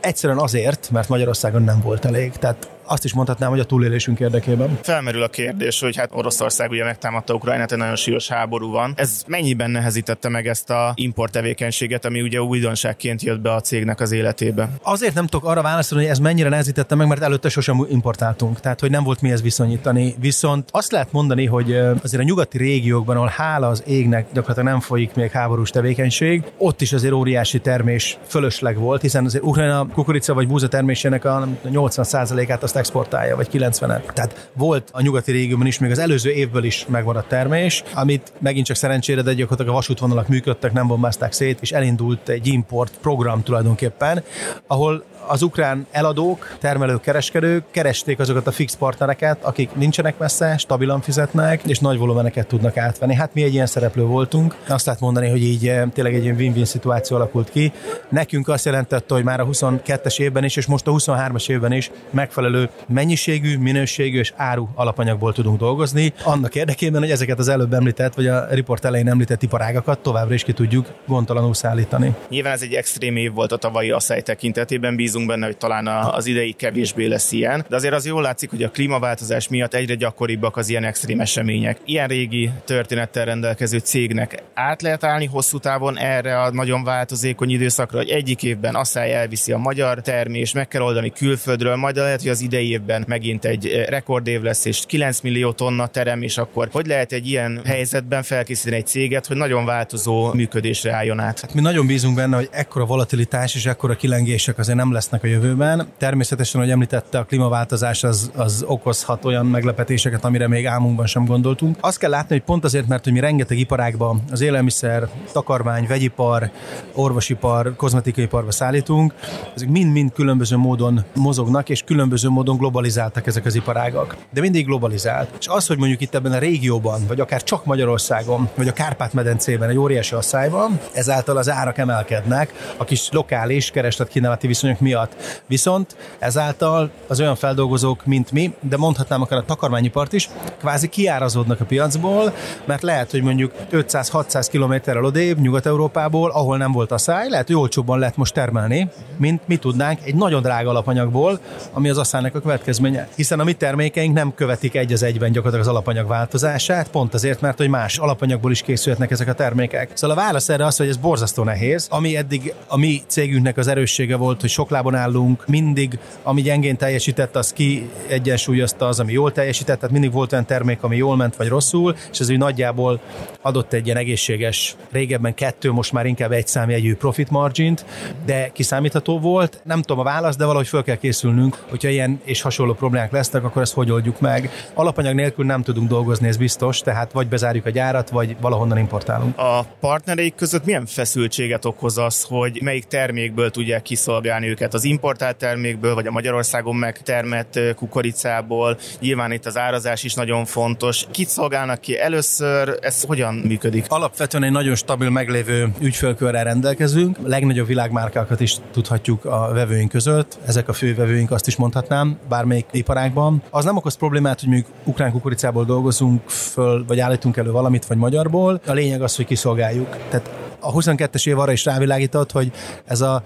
[0.00, 2.32] egyszerűen azért, mert Magyarországon nem volt elég.
[2.32, 4.78] Tehát azt is mondhatnám, hogy a túlélésünk érdekében.
[4.82, 8.92] Felmerül a kérdés, hogy hát Oroszország ugye megtámadta Ukrajnát, egy nagyon súlyos háború van.
[8.96, 14.00] Ez mennyiben nehezítette meg ezt a import tevékenységet, ami ugye újdonságként jött be a cégnek
[14.00, 14.68] az életébe?
[14.82, 18.80] Azért nem tudok arra válaszolni, hogy ez mennyire nehezítette meg, mert előtte sosem importáltunk, tehát
[18.80, 20.14] hogy nem volt mihez viszonyítani.
[20.18, 21.72] Viszont azt lehet mondani, hogy
[22.02, 26.80] azért a nyugati régiókban, ahol hála az égnek gyakorlatilag nem folyik még háborús tevékenység, ott
[26.80, 32.62] is azért óriási termés fölösleg volt, hiszen azért Ukrajna kukorica vagy búza termésének a 80%-át
[32.62, 34.12] azt azt exportálja, vagy 90-et.
[34.12, 38.66] Tehát volt a nyugati régióban is, még az előző évből is megmaradt termés, amit megint
[38.66, 43.42] csak szerencsére, de gyakorlatilag a vasútvonalak működtek, nem bombázták szét, és elindult egy import program
[43.42, 44.22] tulajdonképpen,
[44.66, 51.00] ahol az ukrán eladók, termelők, kereskedők keresték azokat a fix partnereket, akik nincsenek messze, stabilan
[51.00, 53.14] fizetnek, és nagy volumeneket tudnak átvenni.
[53.14, 54.56] Hát mi egy ilyen szereplő voltunk.
[54.68, 57.72] Azt lehet mondani, hogy így eh, tényleg egy ilyen win-win szituáció alakult ki.
[58.08, 61.90] Nekünk azt jelentette, hogy már a 22-es évben is, és most a 23-as évben is
[62.10, 66.12] megfelelő mennyiségű, minőségű és áru alapanyagból tudunk dolgozni.
[66.24, 70.42] Annak érdekében, hogy ezeket az előbb említett, vagy a riport elején említett iparágakat továbbra is
[70.42, 72.14] ki tudjuk gondtalanul szállítani.
[72.28, 75.86] Nyilván ez egy extrém év volt a tavalyi asszály tekintetében, bízunk bízunk benne, hogy talán
[75.86, 79.94] az idei kevésbé lesz ilyen, de azért az jól látszik, hogy a klímaváltozás miatt egyre
[79.94, 81.78] gyakoribbak az ilyen extrém események.
[81.84, 87.98] Ilyen régi történettel rendelkező cégnek át lehet állni hosszú távon erre a nagyon változékony időszakra,
[87.98, 92.30] hogy egyik évben asszály elviszi a magyar termés, meg kell oldani külföldről, majd lehet, hogy
[92.30, 96.68] az idei évben megint egy eh, rekordév lesz, és 9 millió tonna terem, és akkor
[96.72, 101.40] hogy lehet egy ilyen helyzetben felkészíteni egy céget, hogy nagyon változó működésre álljon át?
[101.40, 105.34] Hát mi nagyon bízunk benne, hogy ekkora volatilitás és ekkora kilengések azért nem lesznek a
[105.34, 105.86] jövőben.
[105.98, 111.76] Természetesen, hogy említette, a klímaváltozás az, az okozhat olyan meglepetéseket, amire még álmunkban sem gondoltunk.
[111.80, 116.50] Azt kell látni, hogy pont azért, mert hogy mi rengeteg iparágban az élelmiszer, takarmány, vegyipar,
[116.94, 119.14] orvosipar, kozmetikaiparba szállítunk,
[119.54, 124.16] ezek mind-mind különböző módon mozognak, és különböző módon globalizáltak ezek az iparágak.
[124.32, 125.28] De mindig globalizált.
[125.38, 129.68] És az, hogy mondjuk itt ebben a régióban, vagy akár csak Magyarországon, vagy a Kárpát-medencében
[129.68, 135.42] egy óriási asszályban, ezáltal az árak emelkednek a kis lokális kereslet-kínálati viszonyok miatt miatt.
[135.46, 140.28] Viszont ezáltal az olyan feldolgozók, mint mi, de mondhatnám akár a takarmányipart is,
[140.58, 142.32] kvázi kiárazódnak a piacból,
[142.64, 147.56] mert lehet, hogy mondjuk 500-600 kilométerrel odébb Nyugat-Európából, ahol nem volt a száj, lehet, hogy
[147.56, 151.40] olcsóbban lehet most termelni, mint mi tudnánk egy nagyon drága alapanyagból,
[151.72, 153.08] ami az asszálynak a következménye.
[153.16, 157.40] Hiszen a mi termékeink nem követik egy az egyben gyakorlatilag az alapanyag változását, pont azért,
[157.40, 159.90] mert hogy más alapanyagból is készülhetnek ezek a termékek.
[159.94, 161.86] Szóval a válasz erre az, hogy ez borzasztó nehéz.
[161.90, 166.76] Ami eddig a mi cégünknek az erőssége volt, hogy sok lábon állunk, mindig, ami gyengén
[166.76, 171.16] teljesített, az ki egyensúlyozta az, ami jól teljesített, tehát mindig volt olyan termék, ami jól
[171.16, 173.00] ment vagy rosszul, és ez úgy nagyjából
[173.42, 177.76] adott egy ilyen egészséges, régebben kettő, most már inkább egy számjegyű profit margin
[178.24, 179.60] de kiszámítható volt.
[179.64, 183.44] Nem tudom a választ, de valahogy föl kell készülnünk, hogyha ilyen és hasonló problémák lesznek,
[183.44, 184.50] akkor ezt hogy oldjuk meg.
[184.74, 189.38] Alapanyag nélkül nem tudunk dolgozni, ez biztos, tehát vagy bezárjuk a gyárat, vagy valahonnan importálunk.
[189.38, 194.65] A partnereik között milyen feszültséget okoz az, hogy melyik termékből tudják kiszolgálni őket?
[194.74, 198.78] Az importált termékből, vagy a Magyarországon megtermett kukoricából.
[199.00, 201.06] Nyilván itt az árazás is nagyon fontos.
[201.10, 203.84] Kit szolgálnak ki először, ez hogyan működik?
[203.88, 207.18] Alapvetően egy nagyon stabil meglévő ügyfélkörrel rendelkezünk.
[207.18, 210.38] A legnagyobb világmárkákat is tudhatjuk a vevőink között.
[210.46, 213.42] Ezek a fő vevőink, azt is mondhatnám, bármelyik iparágban.
[213.50, 217.96] Az nem okoz problémát, hogy mondjuk ukrán kukoricából dolgozunk föl, vagy állítunk elő valamit, vagy
[217.96, 218.60] magyarból.
[218.66, 219.96] A lényeg az, hogy kiszolgáljuk.
[220.08, 222.52] Tehát a 22-es év arra is rávilágított, hogy
[222.84, 223.22] ez a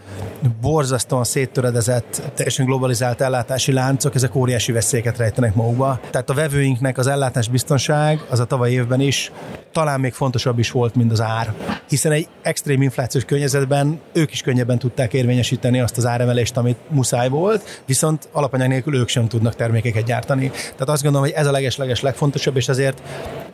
[0.60, 6.00] borzasztóan széttöredezett, teljesen globalizált ellátási láncok, ezek óriási veszélyeket rejtenek magukba.
[6.10, 9.32] Tehát a vevőinknek az ellátás biztonság az a tavaly évben is
[9.72, 11.54] talán még fontosabb is volt, mint az ár.
[11.88, 17.28] Hiszen egy extrém inflációs környezetben ők is könnyebben tudták érvényesíteni azt az áremelést, amit muszáj
[17.28, 20.50] volt, viszont alapanyag nélkül ők sem tudnak termékeket gyártani.
[20.50, 23.02] Tehát azt gondolom, hogy ez a leges-leges legfontosabb, és azért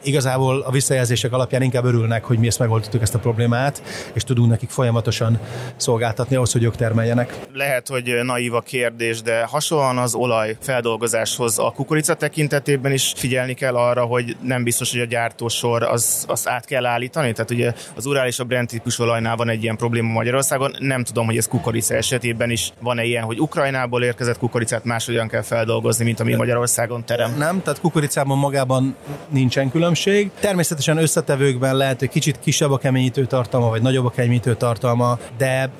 [0.02, 4.50] igazából a visszajelzések alapján inkább örülnek, hogy mi ezt megoldottuk ezt a problémát, és tudunk
[4.50, 5.38] nekik folyamatosan
[5.76, 7.38] szolgáltatni ahhoz, hogy ők termeljenek.
[7.66, 13.54] Lehet, hogy naív a kérdés, de hasonlóan az olaj feldolgozáshoz a kukorica tekintetében is figyelni
[13.54, 17.32] kell arra, hogy nem biztos, hogy a gyártósor az, az át kell állítani.
[17.32, 20.74] Tehát ugye az Urál és a Brent típus olajnál van egy ilyen probléma Magyarországon.
[20.78, 25.42] Nem tudom, hogy ez kukorica esetében is van-e ilyen, hogy Ukrajnából érkezett kukoricát máshogyan kell
[25.42, 27.34] feldolgozni, mint ami Magyarországon terem.
[27.38, 28.96] Nem, tehát kukoricában magában
[29.28, 30.30] nincsen különbség.
[30.40, 35.70] Természetesen összetevőkben lehet, hogy kicsit kisebb a keményítő tartalma, vagy nagyobb a keményítő tartalma, de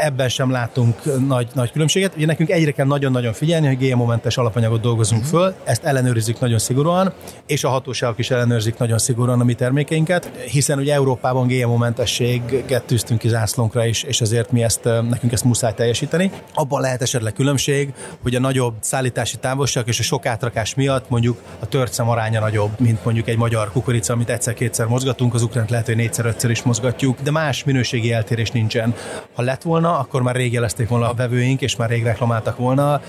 [0.00, 2.16] ebben sem látunk nagy, nagy különbséget.
[2.16, 7.12] Ugye nekünk egyre kell nagyon-nagyon figyelni, hogy GMO-mentes alapanyagot dolgozunk föl, ezt ellenőrizzük nagyon szigorúan,
[7.46, 13.20] és a hatóságok is ellenőrzik nagyon szigorúan a mi termékeinket, hiszen ugye Európában GMO-mentességet tűztünk
[13.20, 16.30] ki zászlónkra is, és ezért mi ezt, nekünk ezt muszáj teljesíteni.
[16.54, 21.38] Abban lehet esetleg különbség, hogy a nagyobb szállítási távolság és a sok átrakás miatt mondjuk
[21.60, 25.86] a törtszem aránya nagyobb, mint mondjuk egy magyar kukorica, amit egyszer-kétszer mozgatunk, az ukránt lehet,
[25.86, 28.94] hogy négyszer-ötször is mozgatjuk, de más minőségi eltérés nincsen.
[29.34, 33.00] Ha lett volna, akkor már rég jelezték volna a vevőink, és már rég reklamáltak volna,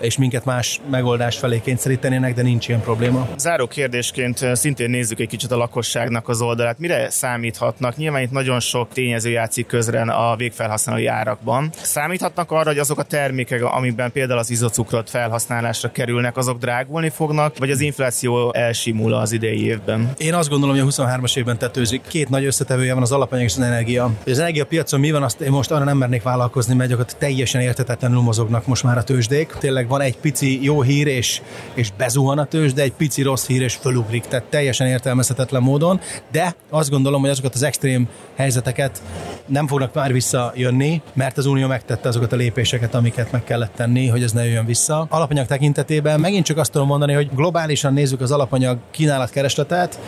[0.00, 3.28] és minket más megoldás felé kényszerítenének, de nincs ilyen probléma.
[3.36, 6.78] Záró kérdésként szintén nézzük egy kicsit a lakosságnak az oldalát.
[6.78, 7.96] Mire számíthatnak?
[7.96, 11.70] Nyilván itt nagyon sok tényező játszik közre a végfelhasználói árakban.
[11.82, 17.58] Számíthatnak arra, hogy azok a termékek, amiben például az izocukrot felhasználásra kerülnek, azok drágulni fognak,
[17.58, 20.12] vagy az infláció elsimul az idei évben?
[20.16, 22.02] Én azt gondolom, hogy a 23-as évben tetőzik.
[22.08, 24.10] Két nagy összetevője van az alapanyag és az energia.
[24.26, 28.20] Az energiapiacon mi van, azt én most arra nem mernék vállalkozni, mert gyakorlatilag teljesen értetetlenül
[28.20, 29.56] mozognak most már a tőzsdék.
[29.58, 31.40] Tényleg van egy pici jó hír, és,
[31.74, 34.24] és bezuhan a tőzs, de egy pici rossz hír, és fölugrik.
[34.26, 36.00] Tehát teljesen értelmezhetetlen módon.
[36.30, 39.02] De azt gondolom, hogy azokat az extrém helyzeteket
[39.46, 44.06] nem fognak már visszajönni, mert az Unió megtette azokat a lépéseket, amiket meg kellett tenni,
[44.06, 45.06] hogy ez ne jöjjön vissza.
[45.10, 49.98] Alapanyag tekintetében megint csak azt tudom mondani, hogy globálisan nézzük az alapanyag kínálat keresletet,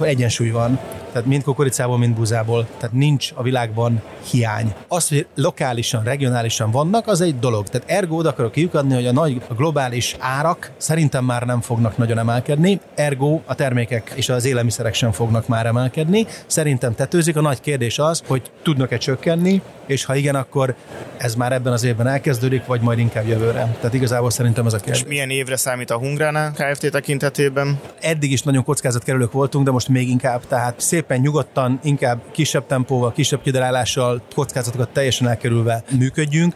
[0.00, 0.78] egyensúly van.
[1.14, 2.66] Tehát mind kukoricából, mind búzából.
[2.78, 4.74] Tehát nincs a világban hiány.
[4.88, 7.68] Az, hogy lokálisan, regionálisan vannak, az egy dolog.
[7.68, 11.96] Tehát ergo oda akarok kiukadni, hogy a nagy a globális árak szerintem már nem fognak
[11.96, 16.26] nagyon emelkedni, ergo a termékek és az élelmiszerek sem fognak már emelkedni.
[16.46, 17.36] Szerintem tetőzik.
[17.36, 20.74] A nagy kérdés az, hogy tudnak-e csökkenni, és ha igen, akkor
[21.16, 23.76] ez már ebben az évben elkezdődik, vagy majd inkább jövőre.
[23.76, 25.00] Tehát igazából szerintem ez a kérdés.
[25.00, 26.90] És milyen évre számít a Hungrana Kft.
[26.90, 27.80] tekintetében?
[28.00, 30.46] Eddig is nagyon kockázatkerülők voltunk, de most még inkább.
[30.48, 30.74] Tehát
[31.04, 36.54] szépen nyugodtan, inkább kisebb tempóval, kisebb kidarálással, kockázatokat teljesen elkerülve működjünk.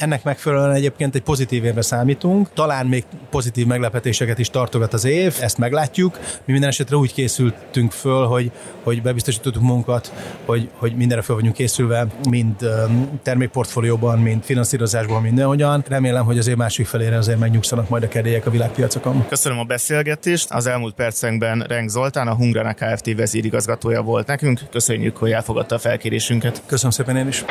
[0.00, 2.52] Ennek megfelelően egyébként egy pozitív évre számítunk.
[2.52, 6.18] Talán még pozitív meglepetéseket is tartogat az év, ezt meglátjuk.
[6.44, 8.50] Mi minden esetre úgy készültünk föl, hogy,
[8.82, 10.12] hogy bebiztosítottuk munkat,
[10.44, 12.54] hogy, hogy mindenre föl vagyunk készülve, mind
[13.22, 15.84] termékportfólióban, mind finanszírozásban, mindenhogyan.
[15.88, 19.26] Remélem, hogy az év másik felére azért megnyugszanak majd a kedélyek a világpiacokon.
[19.28, 20.50] Köszönöm a beszélgetést.
[20.50, 23.14] Az elmúlt percekben Renk Zoltán, a Hungrana Kft.
[23.16, 24.60] vezérigazgatója volt nekünk.
[24.70, 26.62] Köszönjük, hogy elfogadta a felkérésünket.
[26.66, 27.44] Köszönöm szépen én is.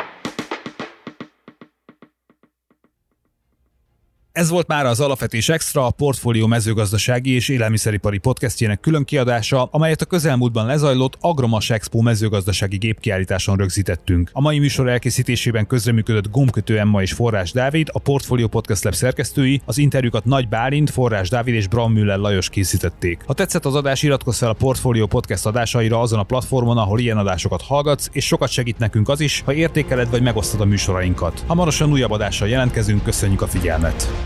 [4.32, 10.00] Ez volt már az Alapvetés Extra, a Portfólió mezőgazdasági és élelmiszeripari podcastjének külön kiadása, amelyet
[10.00, 14.30] a közelmúltban lezajlott Agromas Expo mezőgazdasági gépkiállításon rögzítettünk.
[14.32, 19.60] A mai műsor elkészítésében közreműködött Gombkötő Emma és Forrás Dávid, a Portfólió Podcast Lab szerkesztői,
[19.64, 23.20] az interjúkat Nagy Bálint, Forrás Dávid és Braun Müller Lajos készítették.
[23.26, 27.18] Ha tetszett az adás, iratkozz fel a Portfólió Podcast adásaira azon a platformon, ahol ilyen
[27.18, 31.44] adásokat hallgatsz, és sokat segít nekünk az is, ha értékeled vagy megosztod a műsorainkat.
[31.46, 34.19] Hamarosan újabb adással jelentkezünk, köszönjük a figyelmet!